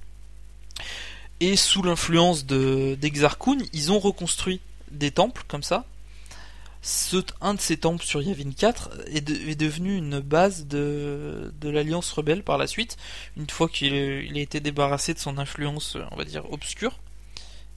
[1.41, 4.61] Et sous l'influence de d'Exar Kun, ils ont reconstruit
[4.91, 5.85] des temples comme ça.
[6.81, 11.53] Ce, un de ces temples sur Yavin 4 est, de- est devenu une base de,
[11.61, 12.97] de l'Alliance rebelle par la suite,
[13.37, 16.99] une fois qu'il il a été débarrassé de son influence, on va dire, obscure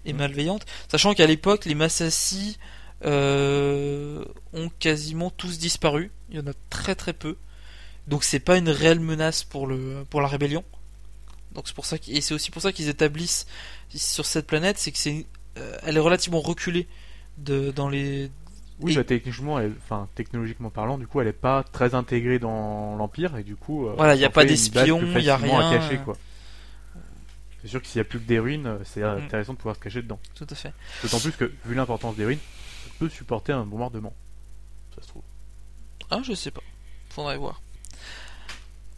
[0.05, 0.65] et malveillante.
[0.89, 2.57] Sachant qu'à l'époque, les Massassi
[3.03, 4.23] euh,
[4.53, 6.11] ont quasiment tous disparu.
[6.29, 7.35] Il y en a très très peu.
[8.07, 10.63] Donc c'est pas une réelle menace pour le pour la rébellion.
[11.53, 13.45] Donc c'est pour ça et c'est aussi pour ça qu'ils établissent
[13.93, 15.25] sur cette planète, c'est que c'est
[15.57, 16.87] euh, elle est relativement reculée
[17.37, 18.31] de dans les
[18.79, 22.39] Oui, Et- bah, techniquement, elle- enfin, technologiquement parlant, du coup, elle est pas très intégrée
[22.39, 23.85] dans l'Empire et du coup.
[23.87, 25.71] euh, Voilà, y a ça pas d'espions, plus y a à rien.
[25.77, 26.17] cacher, quoi.
[27.61, 29.23] C'est sûr que s'il y a plus que des ruines, euh, c'est Mm.
[29.25, 30.19] intéressant de pouvoir se cacher dedans.
[30.33, 30.73] tout à fait.
[31.03, 32.39] D'autant plus que, vu l'importance des ruines,
[32.85, 34.13] ça peut supporter un bombardement.
[34.95, 35.21] Ça se trouve.
[36.09, 36.61] Ah, je sais pas.
[37.09, 37.61] Faudrait voir.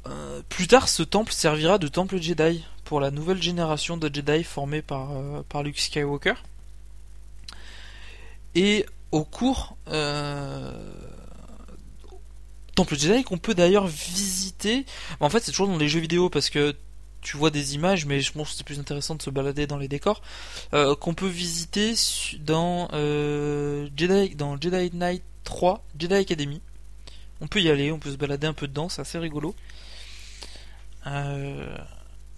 [0.05, 4.43] Euh, plus tard, ce temple servira de temple Jedi pour la nouvelle génération de Jedi
[4.43, 6.33] formée par, euh, Luke Skywalker.
[8.55, 10.71] Et au cours euh,
[12.75, 14.85] temple Jedi qu'on peut d'ailleurs visiter.
[15.19, 16.75] En fait, c'est toujours dans les jeux vidéo parce que
[17.21, 19.77] tu vois des images, mais je pense que c'est plus intéressant de se balader dans
[19.77, 20.21] les décors.
[20.71, 21.93] qu'on peut visiter
[22.41, 22.89] dans
[23.95, 26.61] Jedi dans Jedi Knight 3, Jedi Academy.
[27.39, 29.55] On peut y aller, on peut se balader un peu dedans, c'est assez rigolo.
[31.07, 31.77] Euh,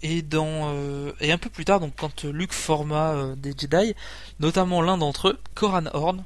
[0.02, 3.94] et dans euh, et un peu plus tard, donc quand Luke forma euh, des Jedi,
[4.40, 6.24] notamment l'un d'entre eux, Koran Horn,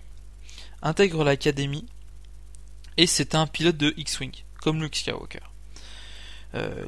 [0.83, 1.87] intègre l'académie
[2.97, 5.41] et c'est un pilote de X-wing, comme Luke Skywalker.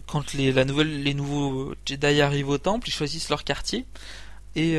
[0.08, 3.86] Quand les, la nouvelle, les nouveaux Jedi arrivent au temple, ils choisissent leur quartier
[4.56, 4.76] et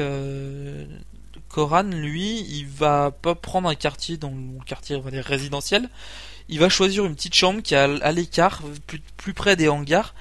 [1.48, 5.90] Koran, lui, il va pas prendre un quartier dans le quartier on va dire résidentiel.
[6.50, 8.62] Il va choisir une petite chambre qui est à, l'écart,
[9.16, 10.14] plus près des hangars.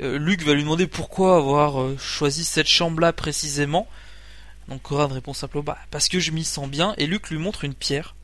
[0.00, 3.88] Euh, Luke va lui demander pourquoi avoir euh, choisi cette chambre-là précisément.
[4.68, 6.94] Donc Koran répond simplement bah, parce que je m'y sens bien.
[6.98, 8.14] Et Luke lui montre une pierre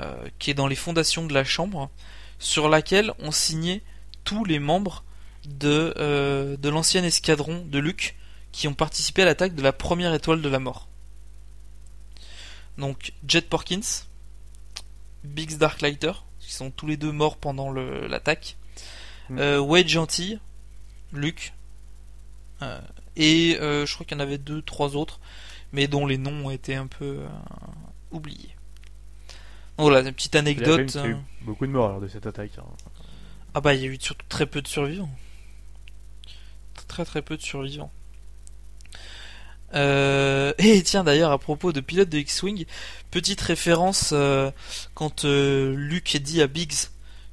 [0.00, 1.90] euh, qui est dans les fondations de la chambre,
[2.38, 3.82] sur laquelle ont signé
[4.24, 5.04] tous les membres
[5.44, 8.14] de, de l'ancien escadron de Luke
[8.52, 10.88] qui ont participé à l'attaque de la première étoile de la mort.
[12.78, 14.04] Donc Jet Porkins,
[15.24, 18.56] Biggs Darklighter, qui sont tous les deux morts pendant l'attaque,
[19.28, 19.38] Mm.
[19.38, 20.38] euh, Wade Gentil,
[21.12, 21.52] Luke,
[22.62, 22.80] euh,
[23.16, 25.20] et euh, je crois qu'il y en avait deux, trois autres,
[25.72, 27.28] mais dont les noms ont été un peu euh,
[28.10, 28.54] oubliés.
[29.78, 30.86] Donc voilà, une petite Il anecdote.
[30.86, 32.52] qu'il y a eu beaucoup de morts lors de cette attaque.
[32.58, 32.64] hein.
[33.54, 35.10] Ah bah il y a eu surtout très peu de survivants.
[36.88, 37.90] Très très peu de survivants.
[39.74, 42.66] Euh, et tiens d'ailleurs à propos de pilote de X-Wing,
[43.10, 44.50] petite référence euh,
[44.94, 46.90] quand euh, Luke dit à Biggs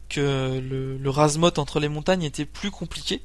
[0.07, 3.21] que le, le rasmot entre les montagnes était plus compliqué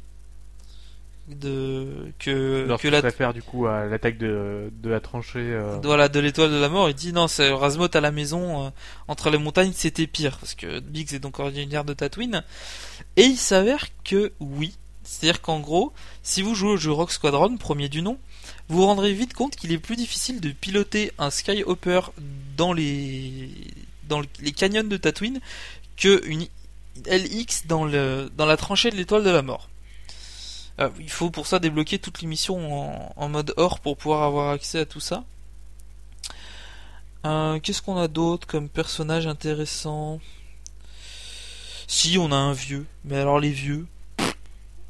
[1.29, 5.39] de que Lorsque que la du coup à l'attaque de, de la tranchée.
[5.41, 6.89] euh, voilà de l'étoile de la mort.
[6.91, 8.71] Il dit non c'est rasmot à la maison euh,
[9.09, 12.43] entre les montagnes c'était pire parce que Biggs est donc originaire de Tatooine
[13.17, 14.75] et il s'avère que oui.
[15.07, 18.19] C'est-à-dire qu'en gros, si vous jouez au jeu Rock Squadron, premier du nom,
[18.69, 22.01] vous vous rendrez vite compte qu'il est plus difficile de piloter un Skyhopper
[22.57, 23.51] dans les
[24.09, 25.41] dans le- les canyons de Tatooine
[25.99, 26.47] que une
[27.07, 29.69] LX dans le dans la tranchée de l'étoile de la mort.
[30.81, 34.23] Euh, il faut pour ça débloquer toutes les missions en, en mode or pour pouvoir
[34.25, 35.23] avoir accès à tout ça.
[37.27, 40.21] Euh, Qu'est-ce qu'on a d'autre comme personnage intéressant?
[41.87, 43.87] Si on a un vieux, mais alors les vieux,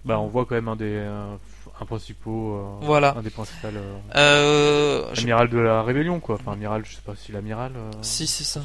[0.05, 1.35] Bah, on voit quand même un des euh,
[1.81, 2.57] un principaux.
[2.57, 3.15] euh, Voilà.
[3.17, 3.69] Un des principaux.
[4.15, 6.37] Amiral de la rébellion quoi.
[6.37, 7.73] Enfin, amiral, je sais pas si l'amiral.
[8.03, 8.63] si c'est ça.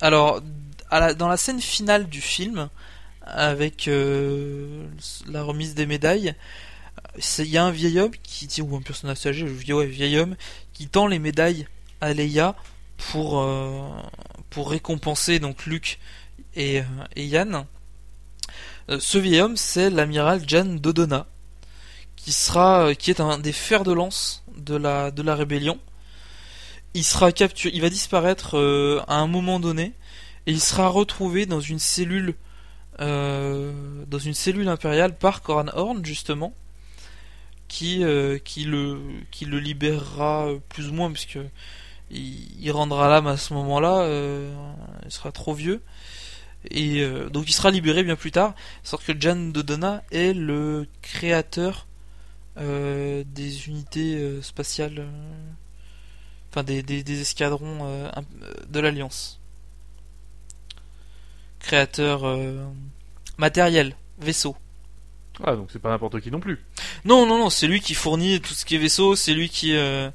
[0.00, 0.40] Alors,
[0.90, 2.68] à la- dans la scène finale du film,
[3.28, 4.86] avec euh,
[5.26, 6.34] la remise des médailles,
[7.38, 10.36] il y a un vieil homme qui dit, ou un personnage âgé, vieil homme,
[10.72, 11.66] qui tend les médailles
[12.00, 12.54] à Leia
[12.96, 13.88] pour, euh,
[14.50, 15.98] pour récompenser donc Luke
[16.54, 16.84] et, euh,
[17.16, 17.66] et Yann.
[18.98, 21.26] Ce vieil homme, c'est l'amiral Jan Dodona,
[22.16, 25.78] qui sera, qui est un des fers de lance de la, de la rébellion.
[26.94, 28.56] Il sera capturé, il va disparaître
[29.06, 29.92] à un moment donné,
[30.46, 32.34] et il sera retrouvé dans une cellule,
[32.98, 36.52] dans une cellule impériale par Coran Horn justement,
[37.68, 41.38] qui, euh, qui le, qui le libérera euh, plus ou moins puisque
[42.10, 44.52] il, rendra l'âme à ce moment-là, euh,
[45.04, 45.82] il sera trop vieux.
[46.70, 48.54] Et euh, donc il sera libéré bien plus tard.
[48.82, 51.86] Sauf que Jan Dodona est le créateur
[52.58, 55.10] euh, des unités euh, spatiales, euh,
[56.50, 59.40] enfin des, des, escadrons euh, euh, de l'Alliance.
[61.60, 62.64] Créateur euh,
[63.36, 64.56] matériel, vaisseau.
[65.44, 66.58] Ah, donc c'est pas n'importe qui non plus.
[67.04, 69.76] Non, non, non, c'est lui qui fournit tout ce qui est vaisseau, c'est lui qui,
[69.76, 70.10] euh,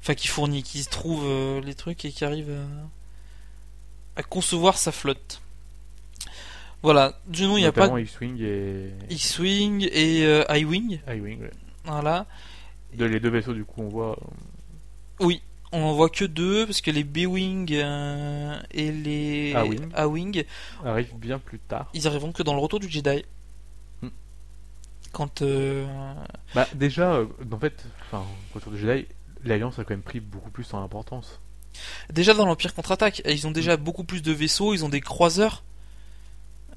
[0.00, 2.50] enfin, qui fournit, qui trouve euh, les trucs et qui arrive
[4.16, 5.40] à, à concevoir sa flotte.
[6.82, 11.40] Voilà, du nom il n'y a pas X-Wing et X-Wing et I-Wing, I-Wing.
[11.42, 11.50] ouais.
[11.84, 12.26] voilà.
[12.94, 14.16] De les deux vaisseaux, du coup, on voit.
[15.20, 15.42] Oui,
[15.74, 19.90] on en voit que deux parce que les B-Wing euh, et les A-Wing.
[19.94, 20.44] A-Wing,
[20.84, 21.90] arrivent bien plus tard.
[21.94, 23.24] ils arriveront que dans le retour du Jedi.
[24.02, 24.08] Hmm.
[25.12, 25.86] Quand euh,
[26.54, 29.06] Bah, déjà, euh, en fait, enfin, retour du Jedi,
[29.44, 31.40] l'Alliance a quand même pris beaucoup plus en importance.
[32.12, 35.64] Déjà dans l'Empire contre-attaque, ils ont déjà beaucoup plus de vaisseaux, ils ont des croiseurs,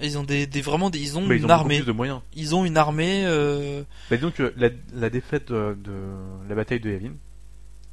[0.01, 1.91] ils ont des, des- vraiment des, ils ont Mais ils une ont armée, plus de
[1.91, 2.21] moyens.
[2.35, 3.23] ils ont une armée.
[3.25, 7.13] euh, Bah, disons que la, la défaite de, de la bataille de Yavin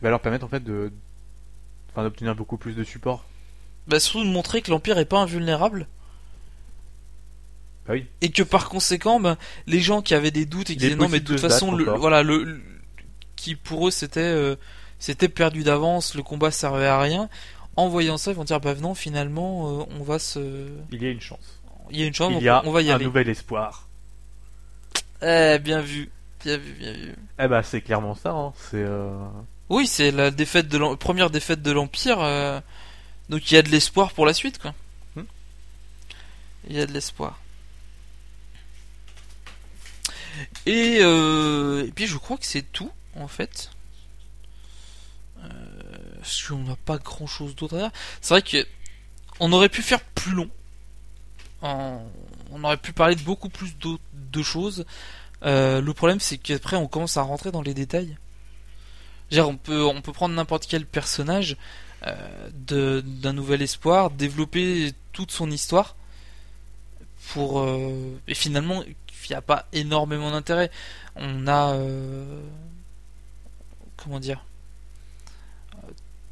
[0.05, 0.93] va leur permettre en fait de,
[1.93, 3.25] enfin, d'obtenir beaucoup plus de support.
[3.89, 5.87] bah, surtout de montrer que l'Empire est pas invulnérable
[7.87, 8.07] Bah oui.
[8.23, 9.37] et que par conséquent, ben,
[9.67, 11.85] les gens qui avaient des doutes et qui disaient non mais de toute façon, le,
[11.85, 12.63] voilà, le, le-
[13.37, 14.57] qui pour eux c'était euh,
[14.99, 17.29] c'était perdu d'avance, le combat servait à rien.
[17.77, 21.07] En voyant ça, ils vont dire bah non finalement euh, on va se, Il y
[21.07, 21.61] a une chance.
[21.91, 23.05] il y a une chance, Il y a on va y un aller.
[23.05, 23.89] nouvel espoir.
[25.21, 26.11] Eh bien vu,
[26.45, 27.15] bien vu, bien vu.
[27.39, 28.31] Eh bah, c'est clairement ça.
[28.31, 28.53] Hein.
[28.57, 29.11] C'est euh,
[29.71, 32.21] Oui, c'est la défaite de première défaite de l'Empire.
[32.21, 32.61] euh,
[33.29, 34.75] donc il y a de l'espoir pour la suite, quoi.
[35.17, 35.23] Hmm.
[36.69, 37.41] Il y a de l'espoir.
[40.67, 43.71] Et, euh, et puis je crois que c'est tout, en fait.
[45.43, 45.49] Euh,
[46.21, 47.91] parce qu'on n'a pas grand chose d'autre à dire.
[48.21, 48.67] C'est vrai que
[49.41, 50.51] on aurait pu faire plus long.
[51.63, 52.03] En-
[52.57, 54.85] On aurait pu parler de beaucoup plus d'autres- de choses.
[55.45, 58.17] Euh, le problème, c'est qu'après, on commence à rentrer dans les détails.
[59.43, 61.57] On peut, prendre n'importe quel personnage
[62.07, 65.97] euh, d'un nouvel espoir, développer toute son histoire
[67.29, 70.71] pour euh, et finalement il n'y a pas énormément d'intérêt.
[71.17, 72.43] On a euh,
[73.97, 74.45] comment dire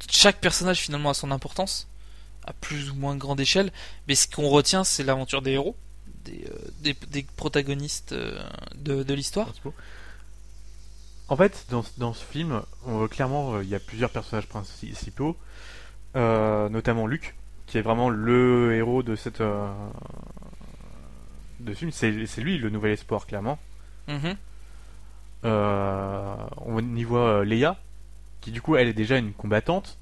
[0.09, 1.87] chaque personnage finalement a son importance
[2.45, 3.71] à plus ou moins grande échelle,
[4.07, 5.75] mais ce qu'on retient c'est l'aventure des héros,
[6.25, 9.49] des, protagonistes de l'histoire.
[11.29, 14.09] En fait, dans, ce- dans ce film, on voit clairement, euh, il y a plusieurs
[14.09, 15.37] personnages principaux,
[16.15, 17.33] euh, notamment Luke,
[17.65, 19.67] qui est vraiment le héros de cette euh,
[21.61, 21.91] de ce film.
[21.91, 23.57] C'est lui le nouvel espoir, clairement.
[24.07, 24.35] Mhm.
[25.45, 27.77] Euh, on y voit Leia,
[28.41, 29.97] qui du coup, elle est déjà une combattante.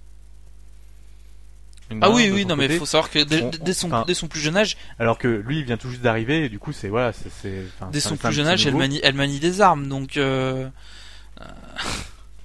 [1.89, 4.05] Une Ah oui oui non mais il faut savoir que dès, On- dès son, enfin,
[4.07, 6.57] dès son plus jeune âge Alors que lui, il vient tout juste d'arriver, et du
[6.57, 9.87] coup, c'est voilà, c'est Dès son plus jeune âge, elle manie, elle manie des armes,
[9.87, 10.69] donc euh,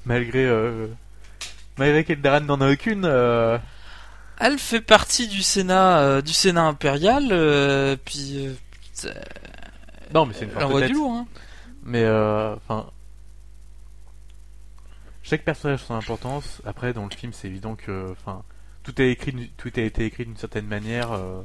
[0.05, 0.87] malgré euh,
[1.79, 3.05] malgré qu'Eldaran n'en a aucune.
[3.05, 3.59] euh,
[4.39, 8.47] Elle fait partie du Sénat, euh, du Sénat impérial, euh, puis
[9.05, 9.13] euh,
[10.15, 10.89] Non, mais c'est une elle forte envoie tête.
[10.91, 11.13] du lourd.
[11.13, 11.27] Hein.
[11.83, 12.91] Mais euh, enfin,
[15.23, 16.61] chaque personnage a son importance.
[16.65, 18.43] Après, dans le film, c'est évident que, enfin,
[18.83, 21.13] tout est écrit, d'une- tout a été écrit d'une certaine manière.
[21.13, 21.43] euh,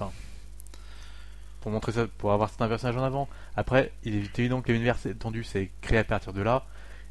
[0.00, 0.12] Enfin,
[1.60, 3.28] pour montrer ça, pour avoir certains personnages en avant.
[3.56, 6.64] Après, il est évident que l'univers étendu c'est créé à partir de là,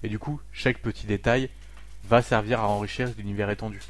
[0.04, 1.50] et du coup, chaque petit détail
[2.06, 3.82] va servir à enrichir l'univers étendu.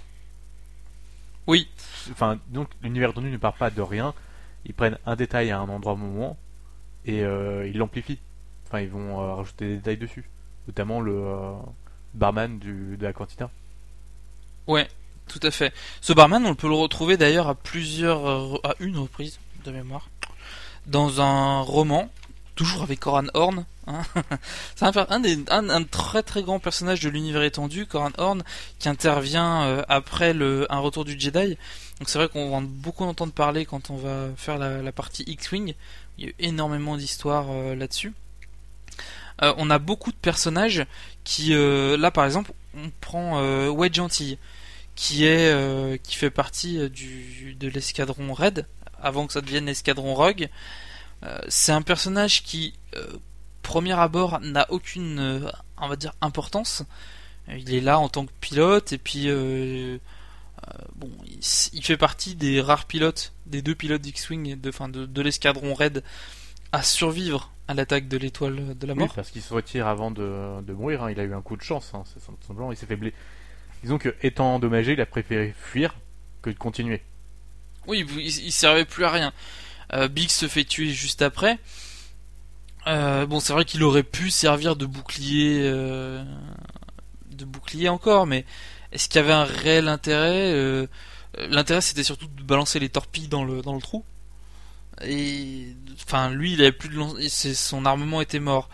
[1.45, 1.69] Oui.
[2.11, 4.13] Enfin, donc l'univers étendu ne part pas de rien.
[4.65, 6.37] Ils prennent un détail à un endroit au moment
[7.05, 8.19] et euh, ils l'amplifient.
[8.65, 10.29] Enfin, ils vont euh, rajouter des détails dessus,
[10.67, 11.53] notamment le euh,
[12.13, 13.49] barman du, de la cantina.
[14.67, 14.87] Ouais,
[15.27, 15.73] tout à fait.
[16.01, 20.09] Ce barman, on peut le retrouver d'ailleurs à plusieurs, à une reprise de mémoire,
[20.87, 22.09] dans un roman,
[22.55, 23.65] toujours avec Coran Horn.
[23.87, 24.01] hein.
[24.75, 28.43] C'est un, très très grand personnage de l'univers étendu, Coran Horn,
[28.79, 31.57] qui intervient euh, après le, un retour du Jedi.
[31.99, 35.23] Donc c'est vrai qu'on va beaucoup en entendre parler quand on va faire la, partie
[35.27, 35.73] X-Wing.
[36.17, 38.13] Il y a eu énormément d'histoires euh, là-dessus.
[39.43, 40.85] Euh, on a beaucoup de personnages
[41.23, 44.37] qui, là par exemple, on prend Wedge Antilles
[44.95, 48.65] qui est qui fait partie du de l'escadron Red
[49.01, 50.49] avant que ça devienne l'escadron Rogue.
[51.23, 53.05] Euh, c'est un personnage qui euh,
[53.63, 56.83] premier abord n'a aucune euh, on va dire importance.
[57.49, 59.29] Il est là en tant que pilote et puis
[60.95, 65.21] bon il, fait partie des rares pilotes des deux pilotes d'X-wing de enfin de, de
[65.21, 66.03] l'escadron Red
[66.73, 69.13] à survivre à l'attaque de l'étoile de la Oui, mort.
[69.13, 71.03] parce qu'il se retire avant de, de mourir.
[71.03, 71.11] hein.
[71.11, 72.71] Il a eu un coup de chance, hein, c'est simplement.
[72.71, 73.15] Il s'est fait blesser.
[73.83, 75.95] Disons que, étant endommagé, il a préféré fuir
[76.41, 77.01] que de continuer.
[77.87, 79.33] Oui, il, servait plus à rien.
[79.93, 81.57] Euh, Big se fait tuer juste après.
[82.87, 86.23] Euh, bon, c'est vrai qu'il aurait pu servir de bouclier, euh,
[87.31, 88.45] de bouclier encore, mais
[88.91, 90.87] est-ce qu'il y avait un réel intérêt Euh,
[91.49, 94.03] L'intérêt, c'était surtout de balancer les torpilles dans le dans le trou.
[95.03, 95.67] Et
[96.01, 98.69] enfin, lui, il avait plus de son armement était mort.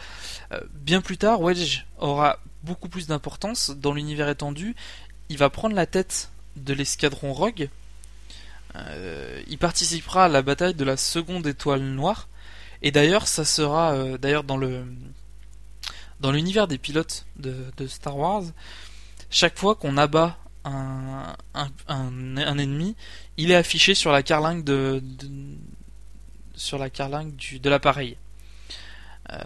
[0.73, 4.75] Bien plus tard, Wedge aura beaucoup plus d'importance dans l'univers étendu.
[5.27, 7.69] Il va prendre la tête de l'escadron Rogue.
[8.75, 12.27] Euh, il participera à la bataille de la seconde étoile noire.
[12.81, 14.85] Et d'ailleurs, ça sera euh, d'ailleurs dans le
[16.19, 18.43] dans l'univers des pilotes de, Star Wars.
[19.29, 21.35] Chaque fois qu'on abat un,
[21.89, 22.95] un, ennemi,
[23.35, 25.03] il est affiché sur la carlingue de,
[26.55, 28.15] sur la carlingue du, de l'appareil.
[29.31, 29.37] Euh,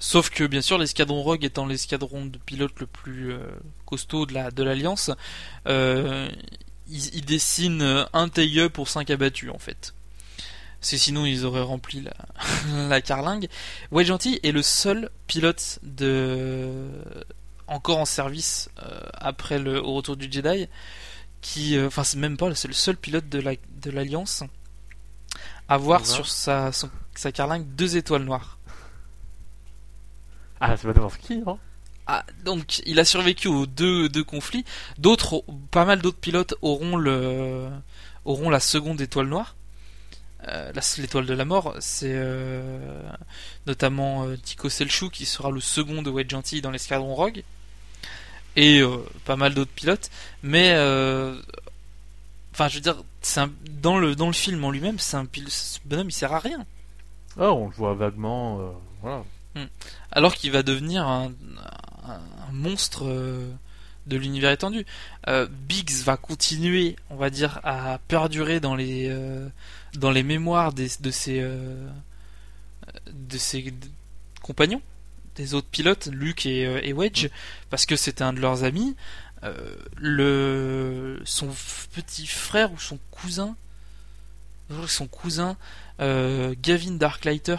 [0.00, 3.32] sauf que bien sûr l'escadron Rogue étant l'escadron de pilotes le plus
[3.84, 5.12] costaud de la de l'alliance,
[6.88, 9.94] euh, il, il dessine un TIE pour 5 abattus en fait.
[10.80, 12.14] C'est sinon ils auraient rempli la,
[12.88, 13.48] la carlingue.
[13.90, 16.68] Wedge Gentil est le seul pilote de
[17.66, 20.68] encore en service euh, après le au retour du Jedi
[21.42, 24.42] qui euh, enfin c'est même pas c'est le seul pilote de la de l'alliance
[25.68, 26.14] à avoir D'accord.
[26.14, 28.58] sur sa son- sa carlingue deux étoiles noires.
[30.60, 31.58] Ah, c'est pas n'importe qui, hein
[32.10, 34.64] Ah, donc il a survécu aux deux, deux conflits.
[34.96, 37.68] D'autres, pas mal d'autres pilotes auront le,
[38.24, 39.54] auront la seconde étoile noire.
[40.48, 43.02] Euh, l'étoile de la mort, c'est euh,
[43.66, 47.42] notamment euh, Tico Selchuk qui sera le second de Wedge Antilles dans l'escadron Rogue
[48.56, 50.08] et euh, pas mal d'autres pilotes.
[50.42, 50.70] Mais
[52.54, 52.96] enfin, je veux dire,
[53.36, 53.50] un-
[53.82, 56.64] dans le dans le film en lui-même, c'est un ce bonhomme, il sert à rien.
[57.38, 59.24] Ah, on le voit vaguement, voilà.
[60.12, 61.32] alors qu'il va devenir un,
[62.08, 63.50] un- un monstre euh,
[64.06, 64.86] de l'univers étendu.
[65.28, 69.48] Euh, Biggs va continuer, on va dire, à perdurer dans les euh,
[69.94, 71.88] dans les mémoires des, de ses euh,
[73.12, 73.74] de ses
[74.42, 74.80] compagnons,
[75.36, 77.28] des autres pilotes, Luke et, et Wedge,
[77.70, 78.96] parce que c'était un de leurs amis.
[79.96, 81.48] Le son
[81.94, 83.56] petit frère ou son cousin,
[84.86, 85.56] son cousin
[86.00, 87.56] Gavin Darklighter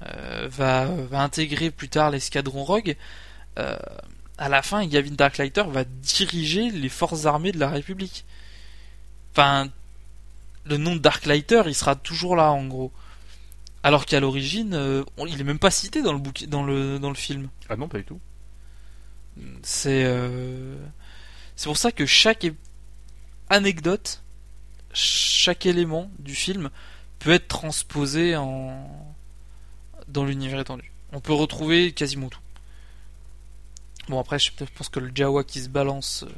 [0.00, 2.96] va, va intégrer plus tard l'escadron Rogue.
[3.58, 3.76] Euh,
[4.38, 8.24] à la fin, Gavin Darklighter va diriger les forces armées de la République.
[9.32, 9.68] Enfin,
[10.64, 12.92] le nom de Darklighter, il sera toujours là en gros.
[13.82, 17.08] Alors qu'à l'origine, euh, il est même pas cité dans le bouquin, dans le dans
[17.08, 17.48] le film.
[17.68, 18.20] Ah non, pas du tout.
[19.62, 20.76] C'est euh,
[21.54, 22.46] c'est pour ça que chaque
[23.48, 24.22] anecdote,
[24.92, 26.70] chaque élément du film
[27.18, 29.14] peut être transposé en
[30.08, 30.92] dans l'univers étendu.
[31.12, 32.40] On peut retrouver quasiment tout.
[34.08, 36.32] Bon après, je pense que le Jawa qui se balance euh,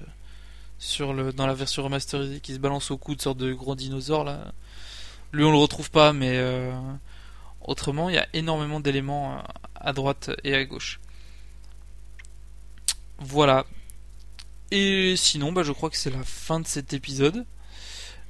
[0.79, 3.75] sur le dans la version remasterisée, qui se balance au cou de sorte de gros
[3.75, 4.53] dinosaure là,
[5.33, 6.73] lui on le retrouve pas, mais euh,
[7.61, 9.43] autrement il y a énormément d'éléments euh,
[9.75, 11.01] à droite et à gauche.
[13.19, 13.67] Voilà.
[14.71, 17.45] Et sinon, bah, je crois que c'est la fin de cet épisode.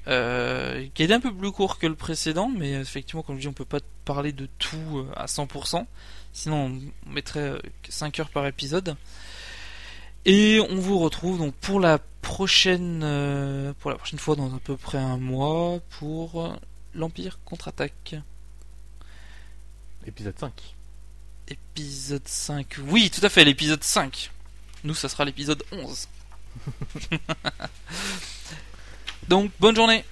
[0.06, 3.48] Euh, qui est un peu plus court que le précédent, mais effectivement, comme je dis,
[3.48, 5.84] on peut pas parler de tout à 100%.
[6.38, 7.58] Sinon, on mettrait euh,
[7.88, 8.94] 5 heures par épisode.
[10.24, 14.60] Et on vous retrouve donc pour la prochaine euh, pour la prochaine fois dans à
[14.60, 16.54] peu près un mois pour euh,
[16.94, 18.14] l'Empire contre-attaque.
[20.06, 20.52] Épisode 5.
[21.48, 22.76] Épisode 5.
[22.86, 24.30] Oui, tout à fait, l'épisode 5.
[24.84, 26.08] Nous, ça sera l'épisode 11.
[29.28, 30.04] donc, bonne journée.